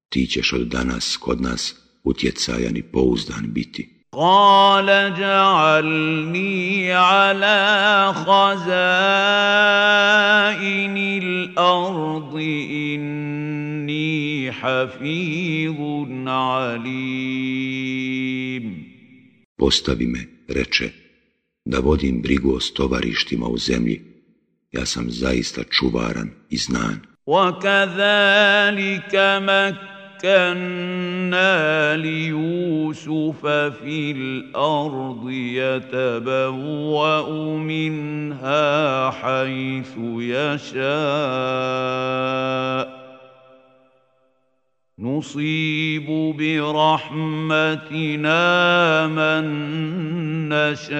[0.08, 1.74] ti ćeš od danas kod nas
[2.04, 3.93] utjecajan i pouzdan biti.
[4.15, 8.65] قال اجعلني على خزائن
[10.97, 12.35] الأرض
[12.71, 15.79] اني حفيظ
[16.27, 17.75] عليم
[19.57, 20.91] Postavi me, reče,
[21.65, 24.01] da vodim brigu o stovarištima u zemlji.
[24.71, 27.01] Ja sam zaista čuvaran i znan.
[27.27, 29.15] وكذلك
[30.15, 40.85] مكنا ليوسف في الأرض يتبوأ منها حيث يشاء.
[44.99, 47.87] نصيب برحمتنا
[49.07, 49.45] من
[50.49, 50.95] نشاء.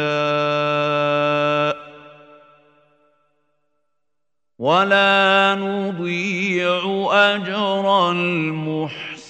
[4.59, 6.83] ولا نضيع
[7.13, 9.21] اجر المحسنين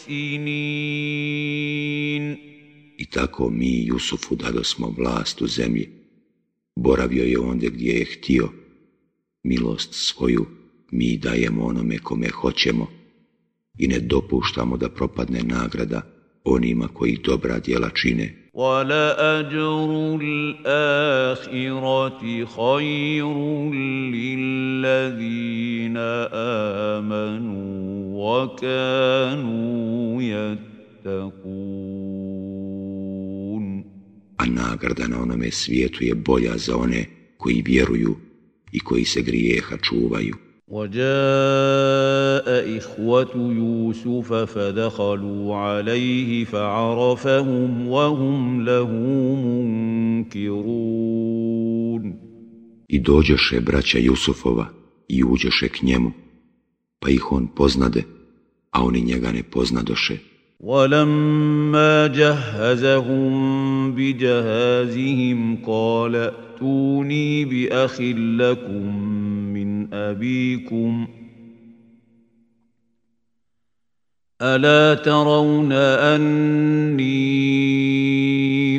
[2.98, 5.88] I tako mi Jusufu dadosmo vlast u zemlji.
[6.76, 8.48] Boravio je ondje gdje je htio.
[9.42, 10.46] Milost svoju
[10.90, 12.86] mi dajemo onome kome hoćemo
[13.78, 16.02] i ne dopuštamo da propadne nagrada
[16.44, 18.43] onima koji dobra djela čine.
[18.55, 21.75] ولأجر الآخرة
[22.45, 23.35] خير
[24.15, 25.97] للذين
[26.95, 27.65] آمنوا
[28.45, 31.65] وكانوا يتقون
[34.37, 37.05] A nagrada na onome svijetu je bolja za one
[37.37, 38.15] koji vjeruju
[38.71, 40.35] i koji se grijeha čuvaju.
[40.67, 42.47] وجاء
[42.77, 48.91] إخوة يوسف فدخلوا عليه فعرفهم وهم له
[50.25, 51.05] منكرون
[52.89, 54.65] I dođoše braća Jusufova
[55.07, 56.11] i uđoše k njemu,
[56.99, 58.03] pa ih on poznade,
[58.71, 60.17] a oni njega ne poznadoše.
[60.59, 68.01] ولما جهزهم بجهازهم قال ائتوني بأخ
[68.39, 69.05] لكم
[69.53, 71.06] من أبيكم
[74.42, 77.10] ألا ترون أني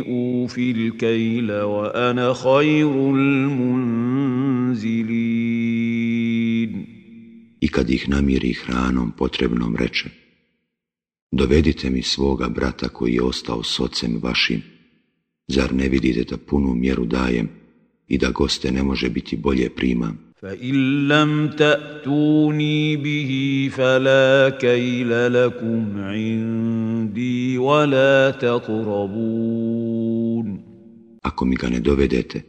[0.02, 4.52] أوفي الكيل وأنا خير المنزلين
[7.62, 10.10] I kad ih namiri hranom potrebnom reče,
[11.32, 14.62] dovedite mi svoga brata koji je ostao s ocem vašim,
[15.48, 17.50] zar ne vidite da punu mjeru dajem
[18.08, 20.25] i da goste ne može biti bolje primam?
[20.37, 23.31] فإن لم تأتوني به
[23.73, 29.67] فلا كيل لكم عندي ولا تقربون
[31.23, 32.43] Ako mi ga ne dovedete,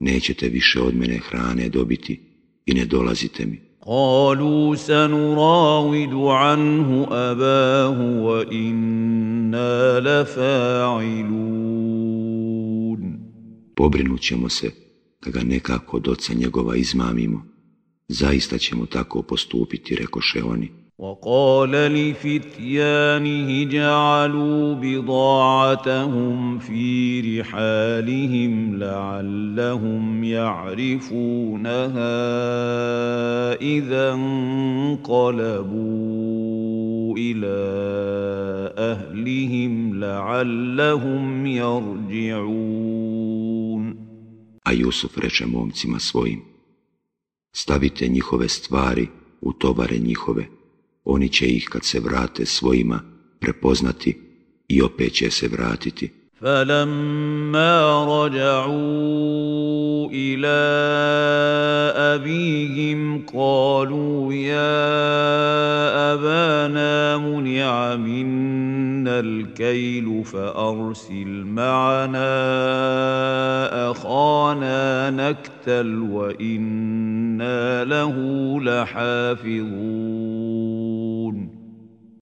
[0.00, 2.20] nećete više od mene hrane dobiti
[2.66, 3.60] i ne dolazite mi.
[3.86, 11.42] قالوا سنراود عنه أباه وإنا لفاعلون
[13.74, 14.81] Pobrinut ćemo se
[15.24, 17.46] da ga nekako od oca njegova izmamimo.
[18.08, 20.82] Zaista ćemo tako postupiti, rekoše oni.
[20.98, 31.82] وقال لفتيانه جعلوا بضاعتهم في رحالهم لعلهم يعرفونها
[33.54, 35.52] اذا انقلبوا
[37.18, 37.62] إلى
[38.78, 42.91] اهلهم لعلهم يرجعون
[44.72, 46.40] A Jusuf reče momcima svojim,
[47.52, 49.08] stavite njihove stvari
[49.40, 50.46] u tovare njihove,
[51.04, 53.02] oni će ih kad se vrate svojima
[53.40, 54.18] prepoznati
[54.68, 56.10] i opet će se vratiti.
[56.42, 60.62] فلما رجعوا إلى
[61.96, 64.82] أبيهم قالوا يا
[66.14, 72.30] أبانا منع منا الكيل فأرسل معنا
[73.90, 78.16] أخانا نكتل وإنا له
[78.60, 80.02] لحافظون.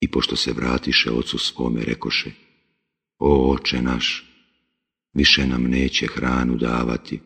[0.01, 2.31] I pošto se vratiše ocu svome, rekoše,
[3.20, 4.26] O oče naš,
[5.14, 7.20] više nam neće hranu davati,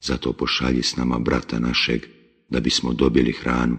[0.00, 2.06] zato pošalji s nama brata našeg,
[2.48, 3.78] da bismo dobili hranu,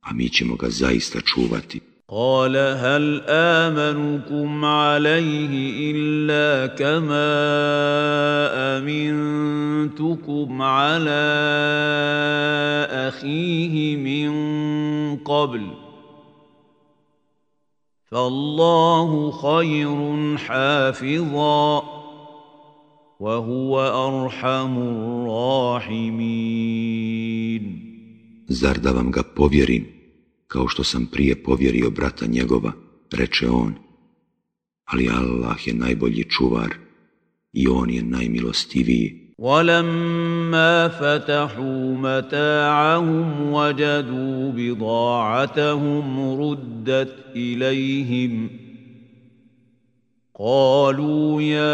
[0.00, 1.80] a mi ćemo ga zaista čuvati.
[2.12, 5.52] قال هل آمنكم عليه
[5.90, 7.32] إلا كما
[8.78, 11.24] أمنتكم على
[12.90, 14.32] أخيه من
[15.16, 15.85] قبل
[18.12, 21.82] فالله خير حافظا
[23.20, 26.42] وهو أرحم الراحمين
[28.48, 29.86] Zar da vam ga povjerim
[30.46, 32.72] kao što sam prije povjerio brata njegova,
[33.12, 33.74] reče on,
[34.84, 36.74] ali Allah je najbolji čuvar
[37.52, 39.25] i on je najmilostiviji.
[39.37, 48.49] ولما فتحوا متاعهم وجدوا بضاعتهم ردت إليهم.
[50.39, 51.71] قالوا يا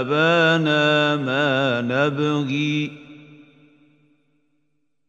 [0.00, 2.92] أبانا ما نبغي؟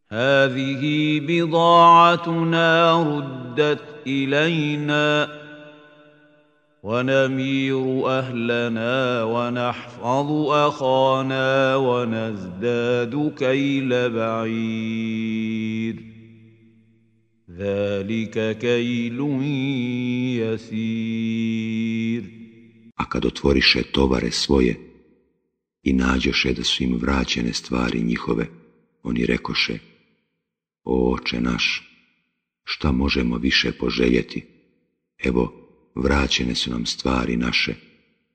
[0.09, 5.36] هذه بضاعتنا ردت إلينا.
[6.86, 15.96] ونمير اهلنا ونحفظ اخانا ونزداد كيل بعير
[17.50, 19.20] ذلك كيل
[20.42, 22.22] يسير
[22.96, 24.76] A kad otvoriše tovare svoje
[25.82, 28.46] i nađoše da su im vraćene stvari njihove,
[29.02, 29.78] oni rekoše,
[30.84, 31.88] O oče naš,
[32.64, 34.44] šta možemo više poželjeti?
[35.24, 35.62] Evo,
[36.03, 37.73] vraćene su nam stvari naše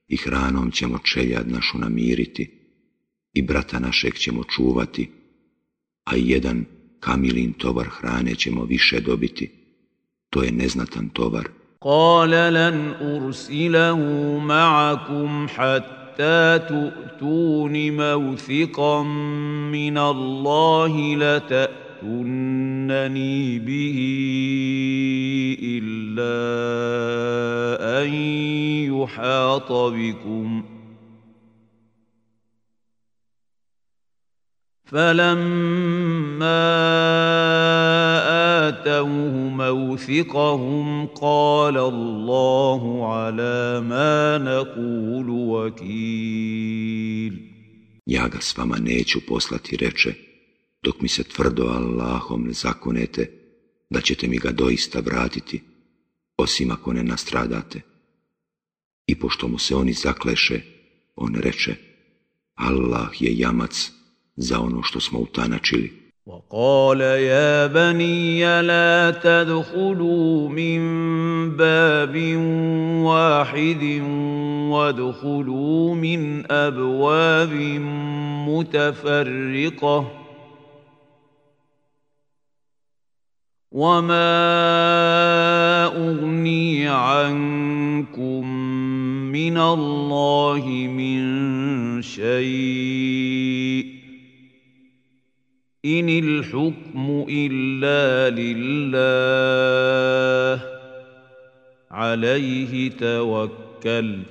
[0.09, 2.59] i hranom ćemo čeljad našu namiriti
[3.33, 5.11] i brata našeg ćemo čuvati,
[6.05, 6.65] a jedan
[7.01, 9.51] kamilin tovar hrane ćemo više dobiti.
[10.31, 11.49] To je neznatan tovar.
[11.83, 19.07] Kale lan ursilahu ma'akum hatta tu'tuni mawthiqan
[19.71, 21.41] min Allahi la
[22.03, 23.99] تأتونني به
[25.63, 26.35] إلا
[28.03, 28.15] أن
[28.95, 30.65] يحاط بكم
[34.85, 36.63] فلما
[38.69, 46.33] آتوه موثقهم قال الله على ما نقول وكيل
[48.07, 50.32] Ja ga s vama neću poslati, reče,
[50.84, 53.38] dok mi se tvrdo Allahom ne zakonete
[53.90, 55.64] da ćete mi ga doista vratiti,
[56.38, 57.82] osim ako ne nastradate.
[59.08, 60.62] I pošto mu se oni zakleše,
[61.16, 61.76] on reče,
[62.56, 63.92] Allah je jamac
[64.36, 66.08] za ono što smo utanačili.
[66.28, 70.82] وقال يا بني لا تدخلوا من
[71.56, 72.16] باب
[73.08, 73.84] واحد
[74.72, 77.54] وادخلوا من أبواب
[78.48, 80.21] متفرقة
[83.73, 84.37] وما
[85.87, 88.47] اغني عنكم
[89.33, 91.23] من الله من
[92.03, 93.87] شيء
[95.85, 98.93] ان الحكم الا لله
[101.91, 104.27] عليه توكلت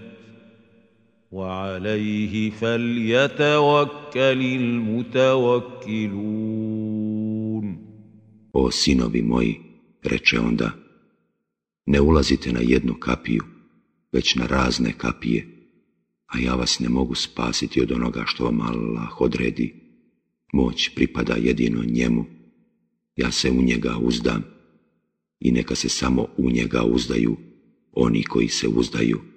[1.31, 6.40] وعليه فليتوكل المتوكلون
[8.53, 9.59] O sinovi moji,
[10.03, 10.71] reče onda,
[11.85, 13.43] ne ulazite na jednu kapiju,
[14.11, 15.47] već na razne kapije,
[16.27, 19.75] a ja vas ne mogu spasiti od onoga što vam Allah odredi.
[20.53, 22.25] Moć pripada jedino njemu,
[23.15, 24.43] ja se u njega uzdam
[25.39, 27.37] i neka se samo u njega uzdaju
[27.91, 29.30] oni koji se uzdaju.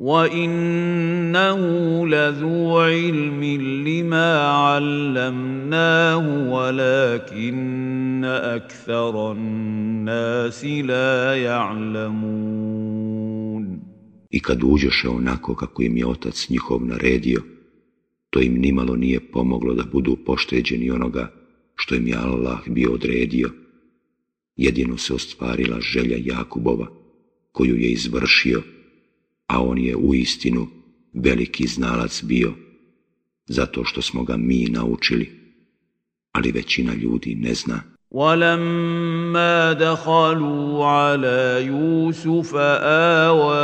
[0.00, 1.60] وانه
[2.08, 3.44] لذو علم
[3.88, 12.86] لما علمناه ولكن اكثر الناس لا يعلمون
[14.30, 17.42] I kad uđoše onako kako im je otac njihov naredio,
[18.30, 21.32] to im nimalo nije pomoglo da budu pošteđeni onoga
[21.74, 23.50] što im je Allah bio odredio.
[24.56, 26.86] Jedino se ostvarila želja Jakubova,
[27.52, 28.62] koju je izvršio
[29.50, 30.66] a on je u istinu
[31.12, 32.54] veliki znalac bio.
[33.48, 35.30] zato što smo ga mi naučili,
[36.32, 37.80] ali većina ljudi ne zna.
[38.10, 42.54] ولما دخلوا على يوسف
[43.26, 43.54] آوى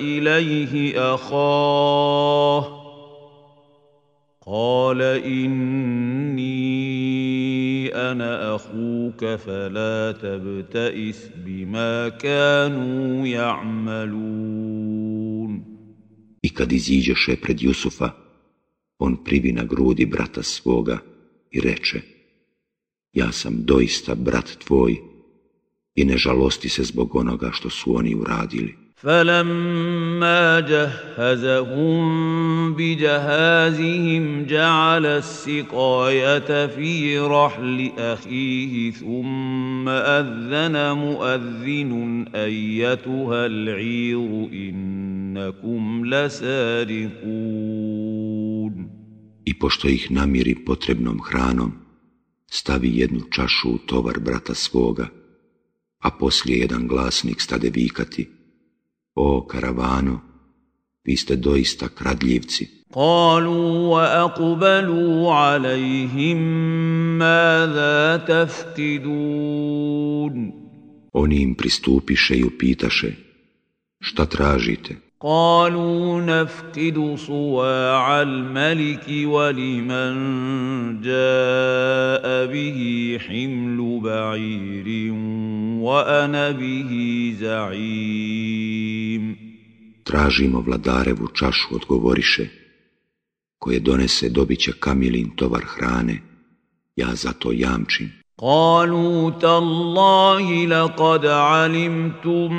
[0.00, 2.81] إليه أخاه
[4.46, 6.48] قال إني
[7.94, 14.78] أنا أخوك فلا تبتئس بما كانوا يعملون
[16.42, 18.10] I kad iziđeše pred Jusufa,
[18.98, 20.98] on privi na grudi brata svoga
[21.50, 22.00] i reče
[23.12, 24.96] Ja sam doista brat tvoj
[25.94, 28.81] i ne žalosti se zbog onoga što su oni uradili.
[29.03, 32.03] فلما جهزهم
[32.73, 47.73] بجهازهم جعل السقاية في رحل أخيه ثم أذن مؤذن أيتها العير إنكم لسارقون
[49.45, 51.71] I pošto ih namiri potrebnom hranom,
[52.47, 55.07] stavi jednu čašu u tovar brata svoga,
[55.99, 58.42] a poslije jedan glasnik stade vikati,
[59.15, 60.21] O karavano,
[61.03, 62.67] vi ste doista kradljivci.
[62.93, 66.37] Kalu wa aqbalu alaihim
[67.17, 69.13] mada taftidun.
[71.13, 73.15] Oni im pristupiše i upitaše,
[73.99, 74.95] šta tražite?
[75.22, 80.14] قالوا نفقد صواع الملك ولمن
[81.00, 85.12] جاء به حمل بعير
[85.82, 89.48] وانا به زعيم
[90.08, 92.48] Tražimo vladarevu čašu, odgovoriše,
[93.58, 96.22] koje donese dobit će kamilin tovar hrane,
[96.96, 98.12] ja za to jamčim.
[98.40, 102.54] قالوا تالله لقد علمتم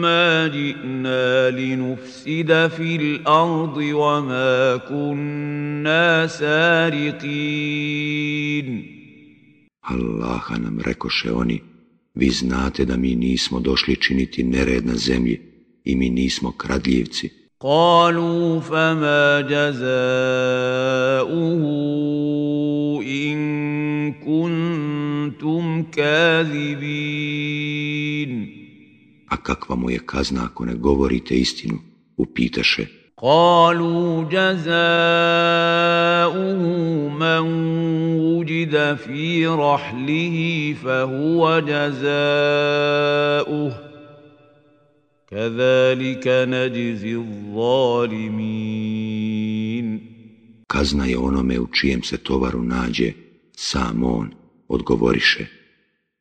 [0.00, 7.66] ما جئنا لنفسد في الارض وما كنا سارقين
[9.88, 11.62] Allaha nam rekoše oni,
[12.14, 15.40] vi znate da mi nismo došli činiti nered na zemlji
[15.84, 17.30] i mi nismo kradljivci.
[17.60, 19.86] قالوا فما جزاؤه
[23.02, 24.12] ان
[25.21, 26.81] kuntum kazibin.
[29.29, 31.77] A kakva mu je kazna ako ne govorite istinu?
[32.17, 32.87] Upitaše.
[33.19, 34.73] Kalu jazau
[37.09, 37.47] man
[38.37, 43.71] uđida fi rahlihi fa huwa jazau.
[45.29, 47.15] Kazalika neđizi
[47.55, 48.41] zalimin.
[50.67, 53.13] Kazna je onome u čijem se tovaru nađe
[53.55, 54.40] sam on.
[54.75, 55.45] Odgovoriše.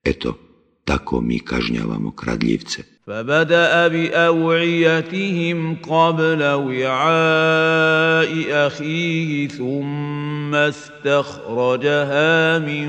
[0.04, 0.38] Eto,
[0.84, 2.82] tako mi kažnjavamo kradljivce.
[3.10, 8.32] فبدا باوعيتهم قبل وعاء
[8.66, 12.88] اخيه ثم استخرجها من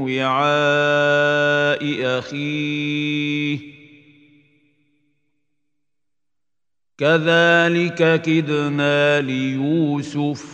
[0.00, 1.82] وعاء
[2.18, 3.58] اخيه
[6.98, 10.53] كذلك كدنا ليوسف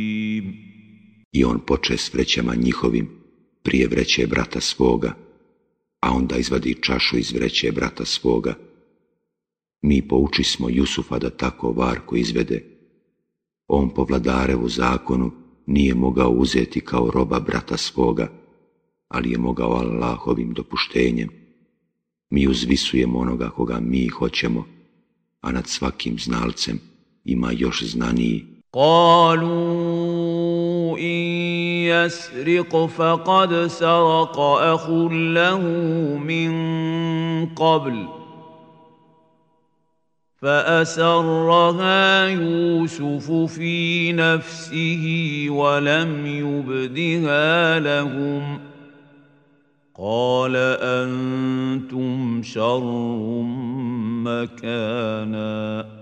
[1.31, 3.09] i on poče s vrećama njihovim,
[3.63, 5.13] prije vreće brata svoga,
[5.99, 8.53] a onda izvadi čašu iz vreće brata svoga.
[9.81, 12.63] Mi poučismo Jusufa da tako varko izvede.
[13.67, 15.31] On po vladarevu zakonu
[15.65, 18.31] nije mogao uzeti kao roba brata svoga,
[19.07, 21.29] ali je mogao Allahovim dopuštenjem.
[22.29, 24.65] Mi uzvisujemo onoga koga mi hoćemo,
[25.41, 26.79] a nad svakim znalcem
[27.25, 28.45] ima još znaniji.
[28.71, 30.60] Kalu
[30.97, 31.21] إن
[31.91, 35.61] يسرق فقد سرق أخ له
[36.17, 36.51] من
[37.45, 38.07] قبل
[40.41, 48.59] فأسرها يوسف في نفسه ولم يبدها لهم
[49.97, 52.83] قال أنتم شر
[54.25, 56.00] مكانا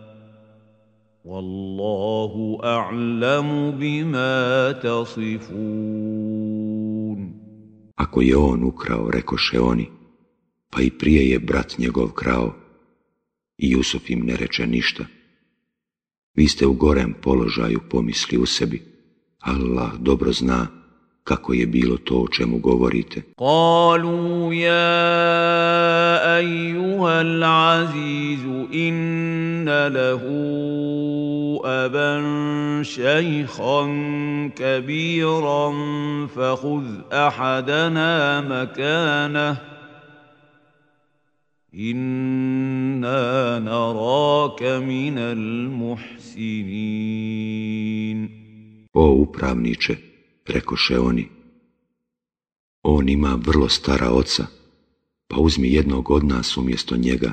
[1.29, 5.59] Wallahu a'lamu bima tasifun.
[7.95, 9.89] Ako je on ukrao, rekoše oni,
[10.69, 12.55] pa i prije je brat njegov krao,
[13.57, 15.05] i Jusuf im ne reče ništa.
[16.33, 18.81] Vi ste u gorem položaju pomisli u sebi,
[19.39, 20.78] Allah dobro zna
[21.29, 23.21] kako je bilo to o čemu govorite.
[23.37, 24.97] Kalu ja
[26.39, 32.25] ejuhal azizu inna lahu aban
[32.83, 33.91] šejhan
[34.57, 35.77] kabiran
[36.33, 39.57] fahuz ahadana makanah
[41.73, 45.45] inna naraka minal
[45.79, 47.19] muhsinin.
[48.93, 50.08] O upravniče,
[50.49, 51.29] rekoše oni,
[52.83, 54.45] on ima vrlo stara oca,
[55.27, 57.31] pa uzmi jednog od nas umjesto njega,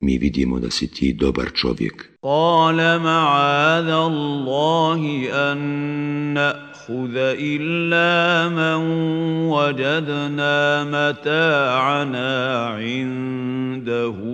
[0.00, 2.08] mi vidimo da si ti dobar čovjek.
[2.22, 6.36] Kale ma'ada Allahi an
[7.38, 8.82] illa man
[9.50, 12.30] wajadna mata'ana
[12.78, 14.28] indahu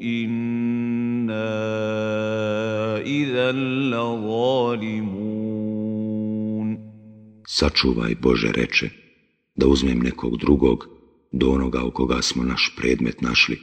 [0.00, 1.50] inna
[3.04, 5.47] idhan la zalimun.
[7.48, 8.90] Sačuvaj Bože reče,
[9.54, 10.88] da uzmem nekog drugog
[11.32, 13.58] do onoga u koga smo naš predmet našli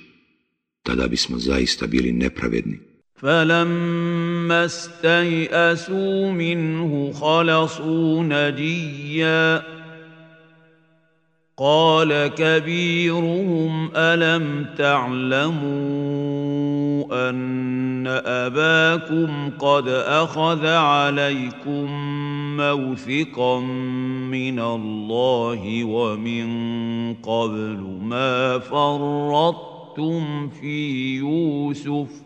[0.86, 2.80] tada bismo zaista bili nepravedni.
[3.16, 9.64] فلما استيئسوا منه خلصوا نجيا
[11.58, 15.66] قال كبيرهم الم تعلموا
[17.30, 21.90] ان اباكم قد اخذ عليكم
[22.58, 23.60] موثقا
[24.30, 26.48] من الله ومن
[27.14, 32.26] قبل ما فرطتم فِي يُوسُفَ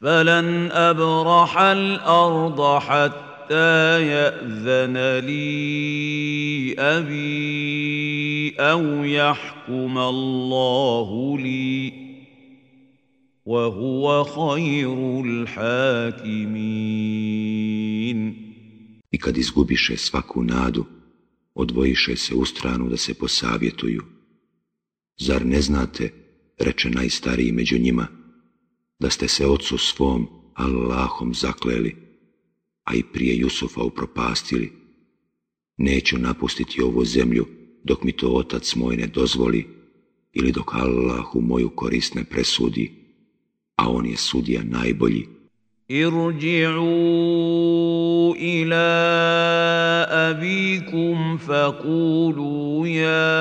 [0.00, 12.09] فَلَنْ أَبْرَحَ الْأَرْضَ حَتَّى يَأْذَنَ لِي أَبِي أَوْ يَحْكُمَ اللَّهُ لِي
[13.45, 16.55] وَهُوَ خَيْرُ الْحَاكِمِينَ
[19.11, 20.85] I kad izgubiše svaku nadu,
[21.53, 24.01] odvojiše se u stranu da se posavjetuju.
[25.17, 26.13] Zar ne znate,
[26.59, 28.07] reče najstariji među njima,
[28.99, 31.95] da ste se ocu svom Allahom zakleli,
[32.83, 34.71] a i prije Jusufa upropastili?
[35.77, 37.45] Neću napustiti ovu zemlju
[37.83, 39.67] dok mi to otac moj ne dozvoli
[40.33, 42.98] ili dok Allahu moju korist ne presudi,
[43.80, 45.26] A on je sudija najbolji.
[45.90, 47.24] ارجعوا
[48.34, 48.90] إلى
[50.30, 53.40] ابيكم فقولوا يا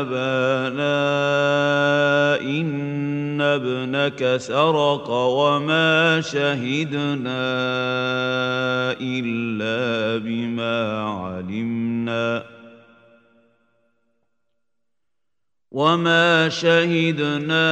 [0.00, 1.02] ابانا
[2.40, 7.42] ان ابنك سرق وما شهدنا
[9.00, 12.42] الا بما علمنا
[15.71, 17.67] وما شهدنا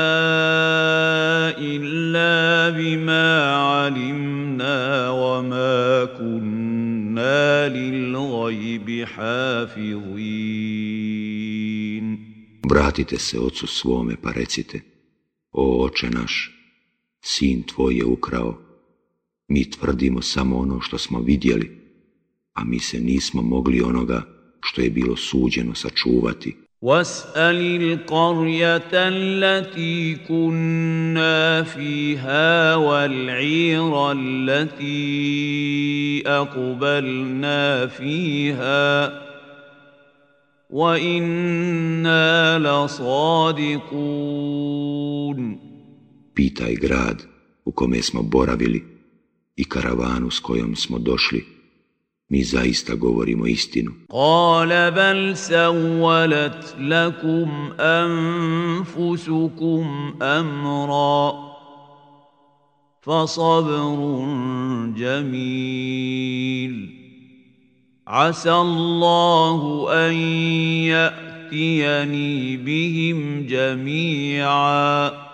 [1.58, 10.56] الا بما علمنا وما كنا للغيب حافظين
[12.68, 14.82] Vratite se ocu svome pa recite,
[15.52, 16.52] o oče naš,
[17.22, 18.58] sin tvoj je ukrao,
[19.48, 21.68] mi tvrdimo samo ono što smo vidjeli,
[22.54, 24.24] a mi se nismo mogli onoga
[24.62, 26.58] što je bilo suđeno sačuvati.
[26.83, 34.99] واسأل القرية التي كنا فيها والعير التي
[36.27, 39.21] أقبلنا فيها.
[40.71, 44.01] وإنا لصادقون.
[46.35, 47.23] Pitaj grad
[47.65, 48.85] u kome smo boravili
[49.57, 51.60] i karavanu s kojom smo došli.
[52.31, 53.91] Mi zaista govorimo istinu.
[54.11, 59.87] Kale bel sewalat lakum anfusukum
[60.21, 61.33] amra,
[63.05, 67.01] fasabrun jamil.
[68.11, 70.15] عسى الله أن
[70.91, 75.30] يأتيني بهم جميعا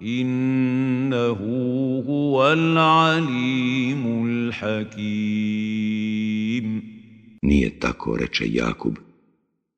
[0.00, 5.10] innahu huval alimul hakim.
[7.42, 8.96] Nije tako, reče Jakub.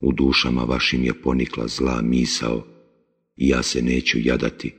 [0.01, 2.67] U dušama vašim je ponikla zla misao
[3.37, 4.75] i ja se neću jadati.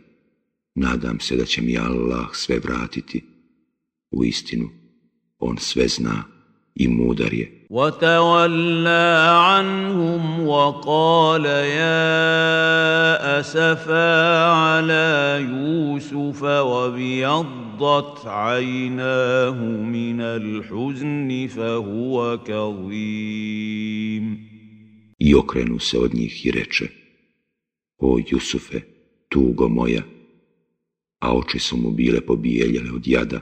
[0.76, 3.24] Nadam se da će mi Allah sve vratiti.
[4.12, 4.70] U istinu,
[5.39, 6.32] on sve zna.
[6.76, 7.63] I mudar je.
[7.74, 24.43] وتولى عنهم وقال يا أسفا على يوسف وابيضت عيناه من الحزن فهو كظيم
[25.19, 26.88] I okrenu se od njih i reče,
[27.97, 28.82] o Jusufe,
[29.30, 30.01] tugo moja,
[31.19, 33.39] a oči su mu bile pobijeljele od jada,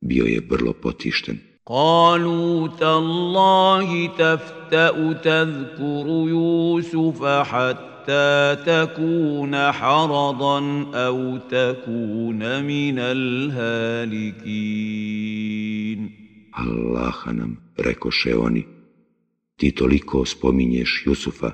[0.00, 1.47] bio je vrlo potišten.
[1.67, 10.59] قالوا تالله تفتأ تذكر يوسف حتى تكون حرضا
[10.93, 14.83] أو تكون من الهالكين
[16.55, 18.63] Allaha nam, rekoše oni,
[19.57, 21.51] ti toliko spominješ Jusufa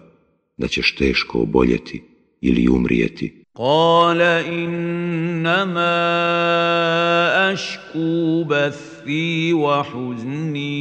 [0.57, 2.03] da ćeš teško oboljeti
[2.41, 3.42] ili umrijeti.
[3.56, 5.94] قال انما
[7.52, 10.74] اشكو بثي وحزني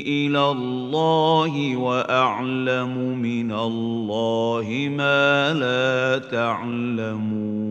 [0.00, 7.70] إلى الله واعلم من الله ما لا تعلمون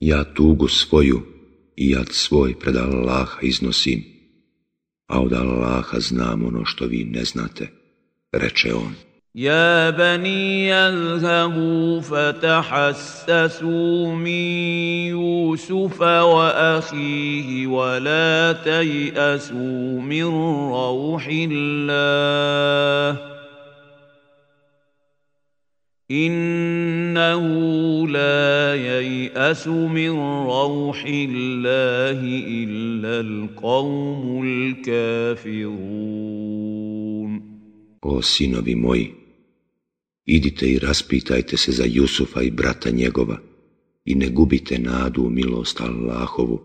[0.00, 1.20] Ja tugu svoju
[1.76, 4.04] i jad svoj pred Allaha iznosim,
[5.06, 7.68] a od Allaha znam ono što vi ne znate,
[8.32, 9.07] reče on.
[9.38, 13.62] يا بني اذهبوا فتحسسوا
[14.14, 14.44] من
[15.14, 20.24] يوسف وأخيه ولا تيأسوا من
[20.74, 23.20] روح الله
[26.10, 27.42] إنه
[28.08, 30.10] لا ييأس من
[30.50, 35.98] روح الله إلا القوم الكافرون.
[38.02, 39.17] O sinovi moji,
[40.27, 43.37] idite i raspitajte se za Jusufa i brata njegova
[44.05, 46.61] i ne gubite nadu u milost Allahovu,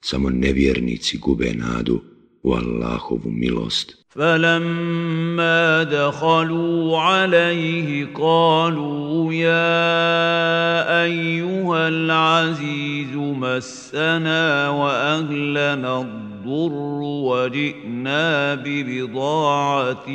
[0.00, 2.00] samo nevjernici gube nadu
[2.42, 4.00] u Allahovu milost.
[4.10, 20.08] فلما دخلوا عليه قالوا يا ايها العزيز مسنا واهلنا الضر وجئنا ببضاعه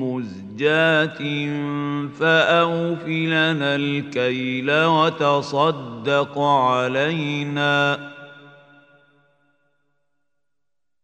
[0.00, 0.39] مزجاه
[2.19, 8.11] فاوف لنا الكيل وتصدق علينا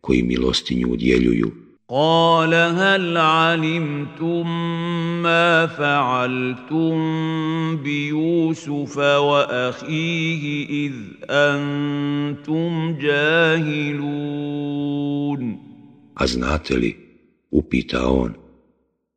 [0.00, 1.52] koji milostinju udjeljuju
[1.90, 4.46] قال هل علمتم
[5.22, 6.96] ما فعلتم
[7.76, 10.92] بيوسف واخيه اذ
[11.30, 14.48] انتم جاهلون
[16.20, 16.96] A znate li,
[17.50, 18.34] upita on,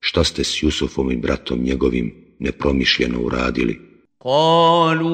[0.06, 3.96] šta ste s Jusufom i bratom njegovim nepromišljeno uradili?
[4.26, 5.06] قالوا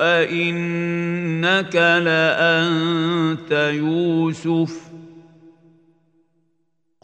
[0.00, 1.74] أئنك
[2.08, 4.92] لأنت يوسف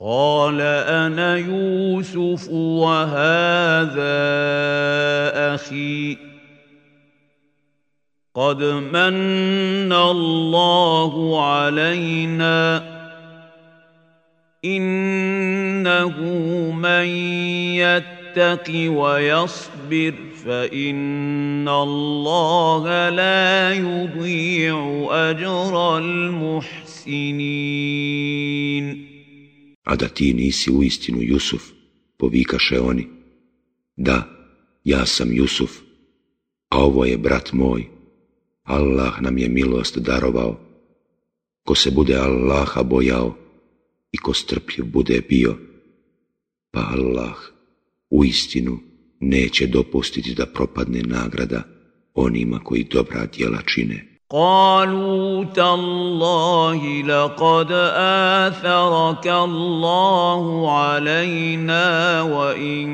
[0.00, 4.18] قال أنا يوسف وهذا
[5.54, 6.16] أخي
[8.34, 12.87] قد من الله علينا
[14.67, 16.21] انه
[16.71, 17.05] من
[17.75, 20.13] يتق ويصبر
[20.45, 27.53] فان الله لا يضيع اجر المحسنين
[29.83, 31.63] a da ti nisi u istinu Jusuf,
[32.17, 33.07] povikaše oni.
[33.95, 34.23] Da,
[34.83, 35.71] ja sam Jusuf,
[36.69, 37.85] a ovo je brat moj.
[38.63, 40.59] Allah nam je milost darovao.
[41.65, 43.35] Ko se bude Allaha bojao
[44.11, 45.57] i ko strpljiv bude bio,
[46.71, 47.35] pa Allah
[48.09, 48.79] u istinu
[49.19, 51.63] neće dopustiti da propadne nagrada
[52.13, 54.13] onima koji dobra djela čine.
[54.33, 57.71] قالوا تالله لقد
[58.41, 62.87] آثرك الله علينا وإن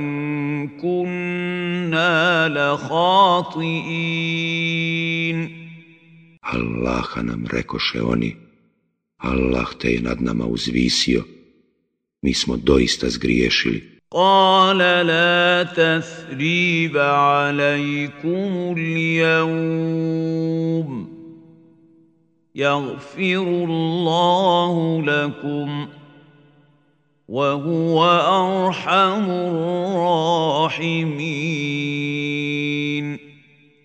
[0.67, 3.99] كنا لخاطئين
[6.49, 8.36] Allah nam rekoše oni,
[9.23, 11.23] Allah te je nad nama uzvisio,
[12.21, 13.99] mi smo doista zgriješili.
[14.11, 20.09] قال لا تثريب عليكم اليوم
[22.55, 25.88] يغفر الله لكم
[27.27, 28.05] وهو
[28.65, 29.30] أرحم
[30.69, 31.19] الراحمين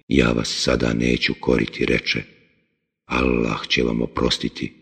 [0.09, 2.23] Ja vas sada neću koriti, reče,
[3.07, 4.73] Allah će vam oprostiti.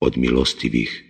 [0.00, 1.04] Od milostivih,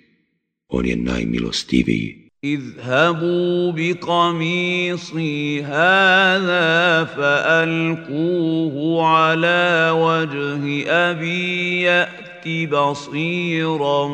[0.69, 2.25] on je najmilostiviji.
[2.45, 14.05] اذهبوا بقميصي هذا فألقوه على وجه أبي يأت بصيرا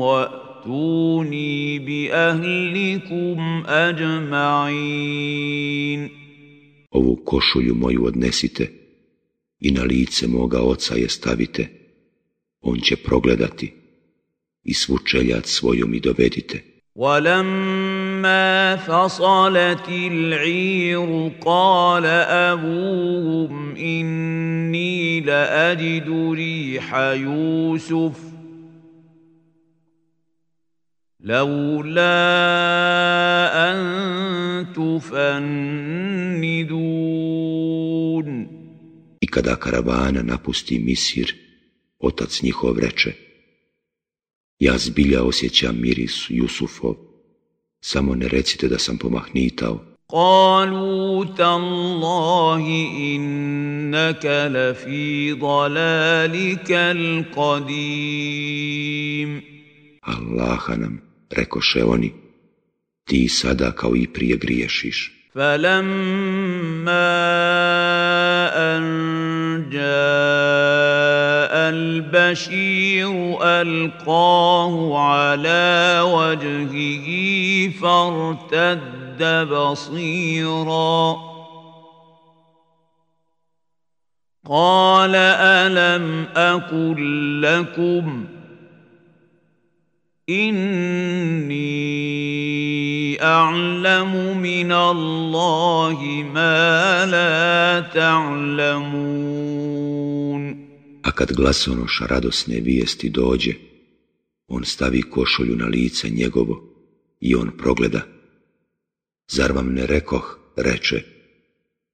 [0.00, 5.20] وأتوني بأهلكم أجمعين
[6.90, 8.72] Ovu košulju moju odnesite
[9.60, 11.68] i na lice moga oca je stavite.
[12.60, 13.72] On će progledati
[14.64, 16.70] i svu čeljat svoju mi dovedite.
[16.94, 28.12] ولما فصلت العير قال أبوهم إني لأجد ريح يوسف
[31.20, 32.10] لولا
[33.70, 33.78] أن
[34.74, 36.20] تفندون
[39.22, 41.34] I kada karavana napusti Misir,
[42.00, 43.12] otac njihov reče,
[44.58, 46.94] ja zbilja osjećam miris Jusufov,
[47.80, 49.90] samo ne recite da sam pomahnitao.
[50.12, 52.66] قالوا تالله
[53.14, 58.20] إنك لفي ضلالك القديم
[60.02, 62.12] Allaha nam, rekoše oni,
[63.04, 65.20] ti sada kao i prije griješiš.
[65.34, 67.10] فلما
[68.76, 69.23] أن
[69.69, 77.07] جاء البشير ألقاه على وجهه
[77.81, 81.15] فارتد بصيرا.
[84.49, 88.25] قال ألم أقل لكم
[90.29, 91.55] إني
[93.22, 95.98] أعلم من الله
[96.34, 99.40] ما لا تعلمون
[101.02, 103.54] A kad glasonoša radosne vijesti dođe,
[104.48, 106.62] on stavi košulju na lice njegovo
[107.20, 108.00] i on progleda.
[109.30, 111.02] Zar vam ne rekoh, reče,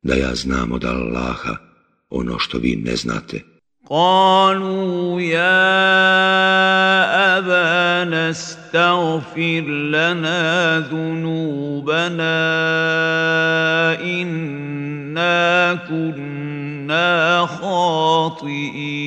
[0.03, 1.57] da ja znam od Allaha
[2.11, 3.50] ono što vi ne znate.
[3.91, 5.67] قالوا يا
[7.39, 12.37] أبانا استغفر لنا ذنوبنا
[14.03, 19.07] إنا كنا خاطئين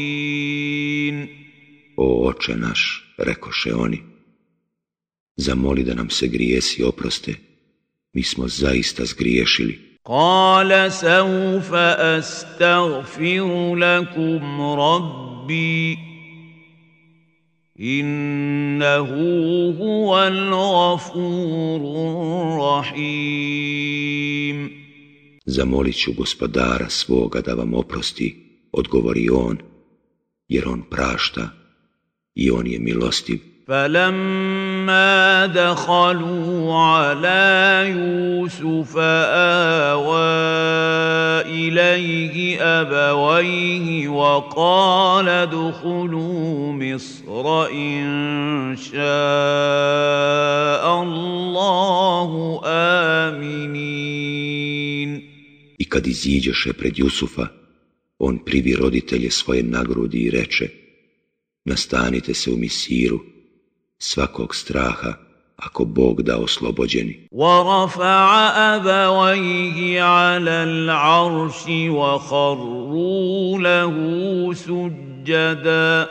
[2.01, 4.03] O oče naš, rekoše oni,
[5.37, 7.33] zamoli da nam se grijesi oproste,
[8.13, 9.92] mi smo zaista zgriješili.
[10.05, 15.97] قال سوف أستغفر لكم ربي
[17.79, 19.09] إنه
[19.79, 21.81] هو الغفور
[22.89, 24.79] الرحيم
[25.49, 28.35] Zamolit ću gospodara svoga da vam oprosti,
[28.71, 29.57] odgovori on,
[30.47, 31.49] jer on prašta
[32.35, 33.39] i on je milostiv.
[33.66, 40.34] فلما دخلوا على يوسف آوى
[41.48, 49.02] إليه أبويه وقال ادخلوا مصر إن شاء
[51.02, 54.24] الله آمنين
[55.78, 57.46] I kad iziđeše pred Jusufa,
[58.18, 60.68] on privi roditelje svoje na grudi i reče,
[61.64, 63.20] nastanite se u Misiru,
[63.98, 65.12] svakog straha,
[65.56, 67.28] ako Bog da oslobođeni.
[67.32, 68.28] ورفع
[68.76, 73.94] أبويه على العرش وخروا له
[74.54, 76.08] سجدا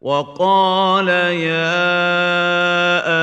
[0.00, 1.76] وقال يا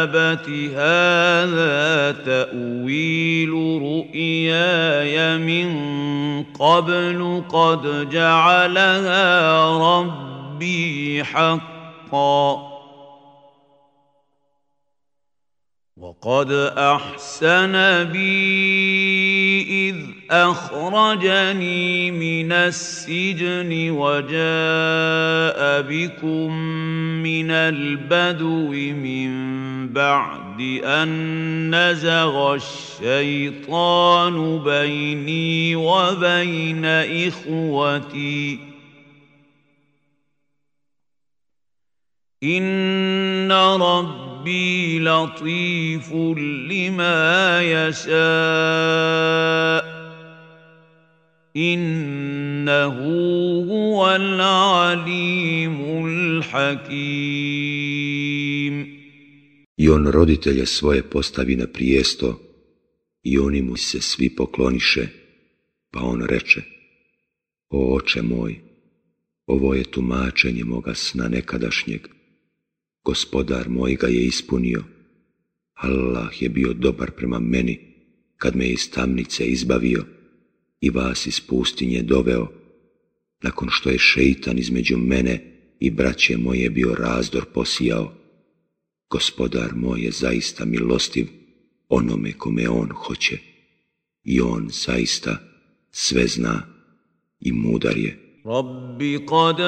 [0.03, 3.49] أبت هذا تأويل
[3.81, 5.69] رؤياي من
[6.43, 9.25] قبل قد جعلها
[9.77, 11.76] ربي حقا
[15.97, 17.73] وقد أحسن
[18.03, 19.95] بي إذ
[20.31, 26.51] أخرجني من السجن وجاء بكم
[27.23, 29.57] من البدو من
[29.93, 31.09] بعد أن
[31.75, 38.66] نزغ الشيطان بيني وبين إخوتي.
[42.41, 46.35] Inna rabbi latifu
[46.67, 49.87] lima yasha.
[51.57, 56.77] Innahu huval alimul hakim
[59.77, 62.39] I on roditelje svoje postavi na prijesto
[63.23, 65.07] I oni mu se svi pokloniše
[65.91, 66.61] Pa on reče
[67.69, 68.59] O oče moj
[69.47, 72.07] Ovo je tumačenje moga sna nekadašnjeg
[73.07, 74.83] gospodar moj ga je ispunio
[75.73, 77.79] Allah je bio dobar prema meni
[78.37, 80.05] kad me iz tamnice izbavio
[80.81, 82.47] i vas iz pustinje doveo,
[83.41, 85.33] nakon što je šeitan između mene
[85.79, 88.13] i braće moje bio razdor posijao.
[89.09, 91.27] Gospodar moj je zaista milostiv
[91.89, 93.37] onome kome on hoće
[94.23, 95.37] i on zaista
[95.91, 96.67] sve zna
[97.39, 98.26] i mudar je.
[98.47, 99.61] رب قد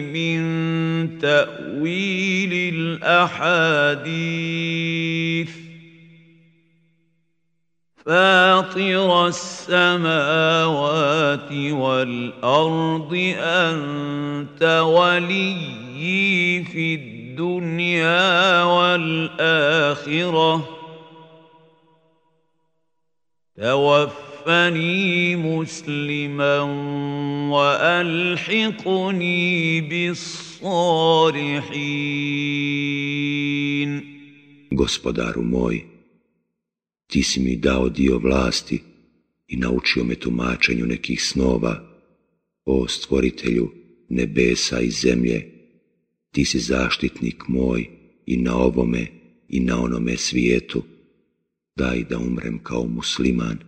[0.00, 4.08] من تاويل الاحاديث.
[8.06, 10.32] فاطر السماوات
[11.52, 19.98] والارض انت وليي في الدنيا والاخره.
[23.57, 26.59] توفني مسلما
[27.53, 29.01] والحقني
[29.81, 30.93] بالصالحين
[34.73, 35.85] Gospodaru moj,
[37.07, 38.83] ti si mi dao dio vlasti
[39.47, 41.83] i naučio me tumačenju nekih snova,
[42.65, 43.71] o stvoritelju
[44.09, 45.51] nebesa i zemlje,
[46.31, 47.89] ti si zaštitnik moj
[48.25, 49.07] i na ovome
[49.49, 50.83] i na onome svijetu,
[51.78, 53.58] Daj da umrem kao musliman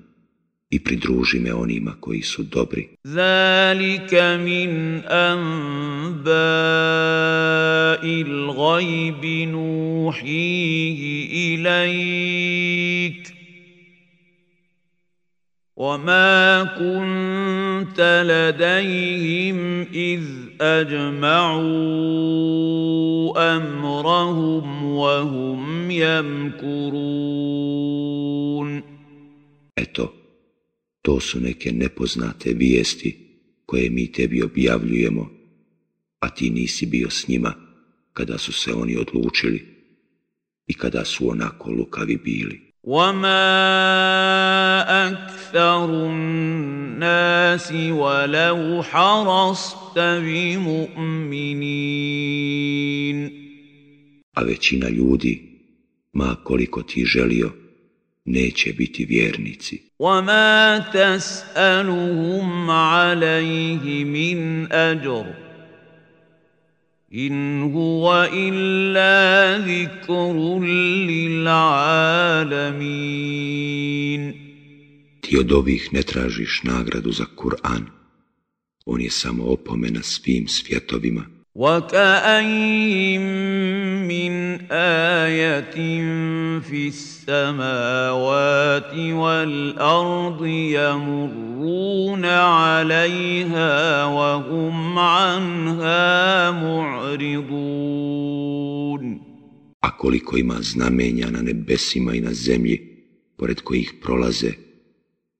[0.70, 2.88] i pridruži me onima koji su dobri.
[3.04, 6.24] Zalika min anba'il
[8.56, 13.30] gajbi nuhihi ilajk.
[15.80, 20.22] وما كنت لديهم إذ
[20.61, 21.65] أجمعوا
[23.57, 27.55] أمرهم وهم يمكرون
[29.75, 30.13] Eto,
[31.01, 33.17] to su neke nepoznate vijesti
[33.65, 35.29] koje mi tebi objavljujemo,
[36.19, 37.53] a ti nisi bio s njima
[38.13, 39.65] kada su se oni odlučili
[40.67, 42.68] i kada su onako lukavi bili.
[42.84, 43.42] وما
[45.08, 51.60] أكثر الناس ولو حرصت بمؤمنين
[54.34, 55.58] a većina ljudi,
[56.12, 57.50] ma koliko ti želio,
[58.24, 59.90] neće biti vjernici.
[59.98, 65.49] وما تسألهم عليه من أجر
[67.09, 70.63] in huwa illa zikrun
[71.07, 73.03] lil alamin
[75.21, 77.85] Ti od ovih ne tražiš nagradu za Kur'an,
[78.85, 81.25] on je samo opomena svim svjetovima.
[81.55, 83.21] وكأين
[84.10, 85.74] من آية
[86.60, 98.10] في السماوات والأرض يمرون عليها وهم عنها معرضون
[99.82, 102.80] A koliko ima znamenja na nebesima i na zemlji,
[103.36, 104.52] pored kojih prolaze,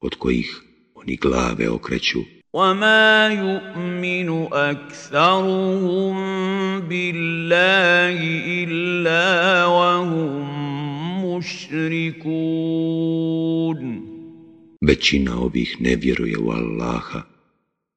[0.01, 0.63] od kojih
[0.95, 2.21] oni glave okreću,
[2.53, 6.17] وما يؤمن اكثرهم
[6.81, 8.19] بالله
[8.63, 10.47] الا وهم
[11.25, 12.61] مشركون
[14.83, 17.23] Većina ovih ne vjeruje u Allaha,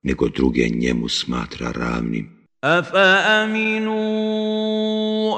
[0.03, 2.43] nego druge njemu smatra ravnim.
[2.63, 4.03] أفأمنوا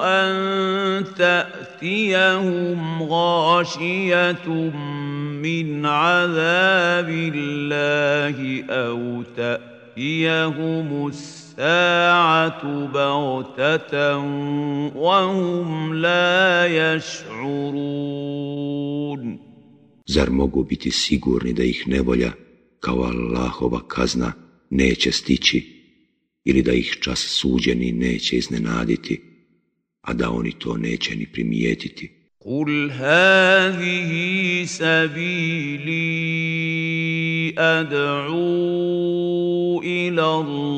[0.04, 4.46] أن تأتيهم غاشية
[5.45, 14.17] من عذاب الله أو تأتيهم الساعة بغتة
[14.97, 18.31] وهم لا يشعرون
[20.11, 22.33] Zar mogu biti sigurni da ih nevolja,
[22.81, 24.33] kao Allahova kazna,
[24.71, 25.81] neće stići
[26.45, 29.23] ili da ih čas suđeni neće iznenaditi,
[30.01, 32.14] a da oni to neće ni primijetiti.
[32.46, 34.12] قل هذه
[34.66, 35.96] سبيلي
[37.58, 38.36] أدعو
[39.82, 40.76] إلى الله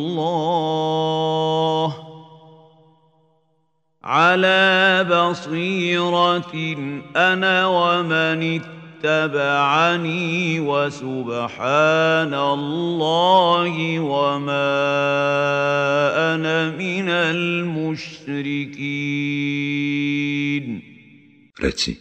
[4.04, 6.54] على بصيرة
[7.16, 8.62] أنا ومن
[9.04, 14.78] اتبعني وسبحان الله وما
[16.36, 18.48] أنا من المشركين
[21.58, 21.96] Reci,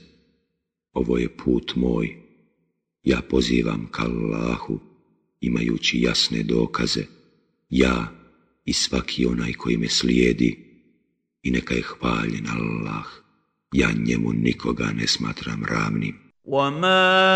[0.93, 2.17] ovo je put moj,
[3.03, 4.81] ja pozivam ka Allahu,
[5.41, 7.05] imajući jasne dokaze,
[7.71, 8.13] ja
[8.65, 10.67] i svaki onaj koji me slijedi,
[11.43, 13.07] i neka je hvaljen Allah,
[13.73, 16.26] ja njemu nikoga ne smatram ravnim.
[16.47, 17.27] وما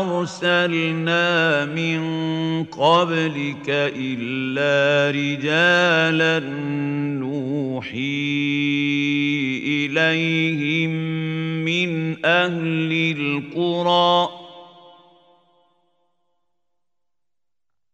[0.00, 2.00] ارسلنا من
[2.64, 6.38] قبلك الا رجالا
[7.18, 8.40] نوحي
[9.86, 10.90] اليهم
[11.64, 14.39] من أهل القرى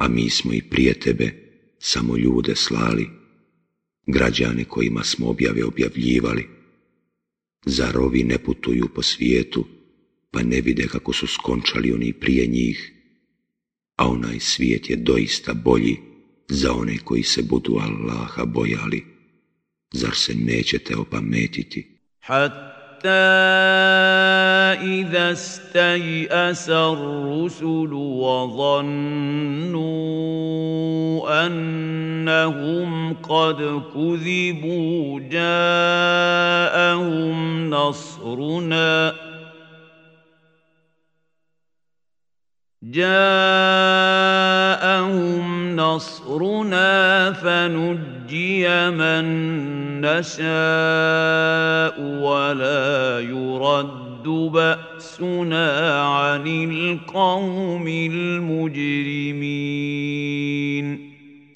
[0.00, 1.32] a mi smo i prije tebe
[1.78, 3.10] samo ljude slali,
[4.06, 6.48] građane kojima smo objave objavljivali.
[7.66, 9.66] Zar ovi ne putuju po svijetu,
[10.30, 12.92] pa ne vide kako su skončali oni prije njih,
[13.96, 15.96] a onaj svijet je doista bolji
[16.48, 19.04] za one koji se budu Allaha bojali.
[19.92, 21.98] Zar se nećete opametiti?
[24.82, 29.00] إذا استيأس الرسل وظنوا
[31.46, 36.50] أنهم قد كذبوا جاءهم
[37.70, 39.29] نصرنا
[42.83, 43.15] جاءهم
[45.75, 49.25] نصرنا فنجي من
[50.01, 50.41] نشاء
[52.01, 55.69] ولا يرد يرد بأسنا
[56.01, 59.35] عن القوم المجرمين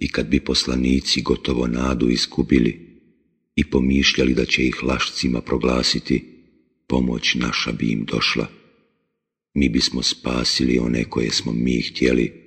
[0.02, 2.72] I kad bi poslanici gotovo nadu iskupili
[3.56, 6.26] i pomišljali da će ih lašcima proglasiti,
[6.88, 8.48] pomoć naša bi im došla.
[9.55, 12.45] Mi bismo spasili one koje smo mi htjeli,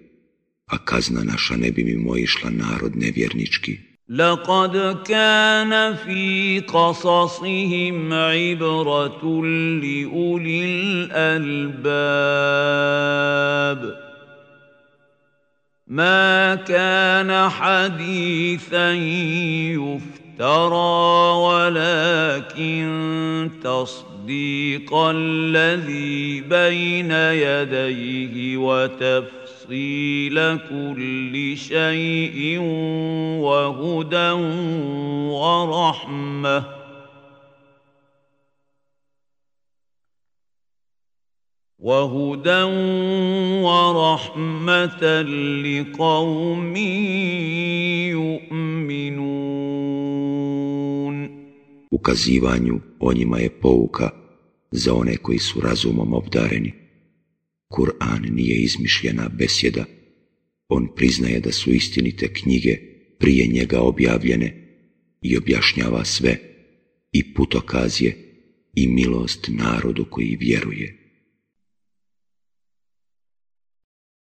[0.65, 3.77] a kazna naša ne bi mimo išla narod nevjernički.
[4.09, 9.45] لقد كان في قصصهم عبرة
[9.83, 10.63] لأولي
[11.13, 12.07] الألباب
[15.87, 18.93] ما كان حديثا
[19.73, 22.89] يفترى ولكن
[23.63, 24.16] تصديق
[24.93, 32.59] الذي بين يديه وتفسير تفصيل كل شيء
[33.43, 34.31] وهدى
[35.27, 36.63] ورحمة.
[41.79, 42.63] وهدى
[43.63, 45.21] ورحمة
[45.65, 46.75] لقوم
[48.07, 49.56] يؤمنون.
[51.97, 54.09] Ukazivanju o njima je pouka
[54.71, 56.73] za one koji su razumom obdareni.
[57.67, 59.85] Kur'an nije izmišljena besjeda,
[60.69, 62.77] on priznaje da su istinite knjige
[63.19, 64.49] prije njega objavljene
[65.21, 66.37] i objašnjava sve
[67.11, 68.17] i putokaz je
[68.75, 71.06] i milost narodu koji vjeruje.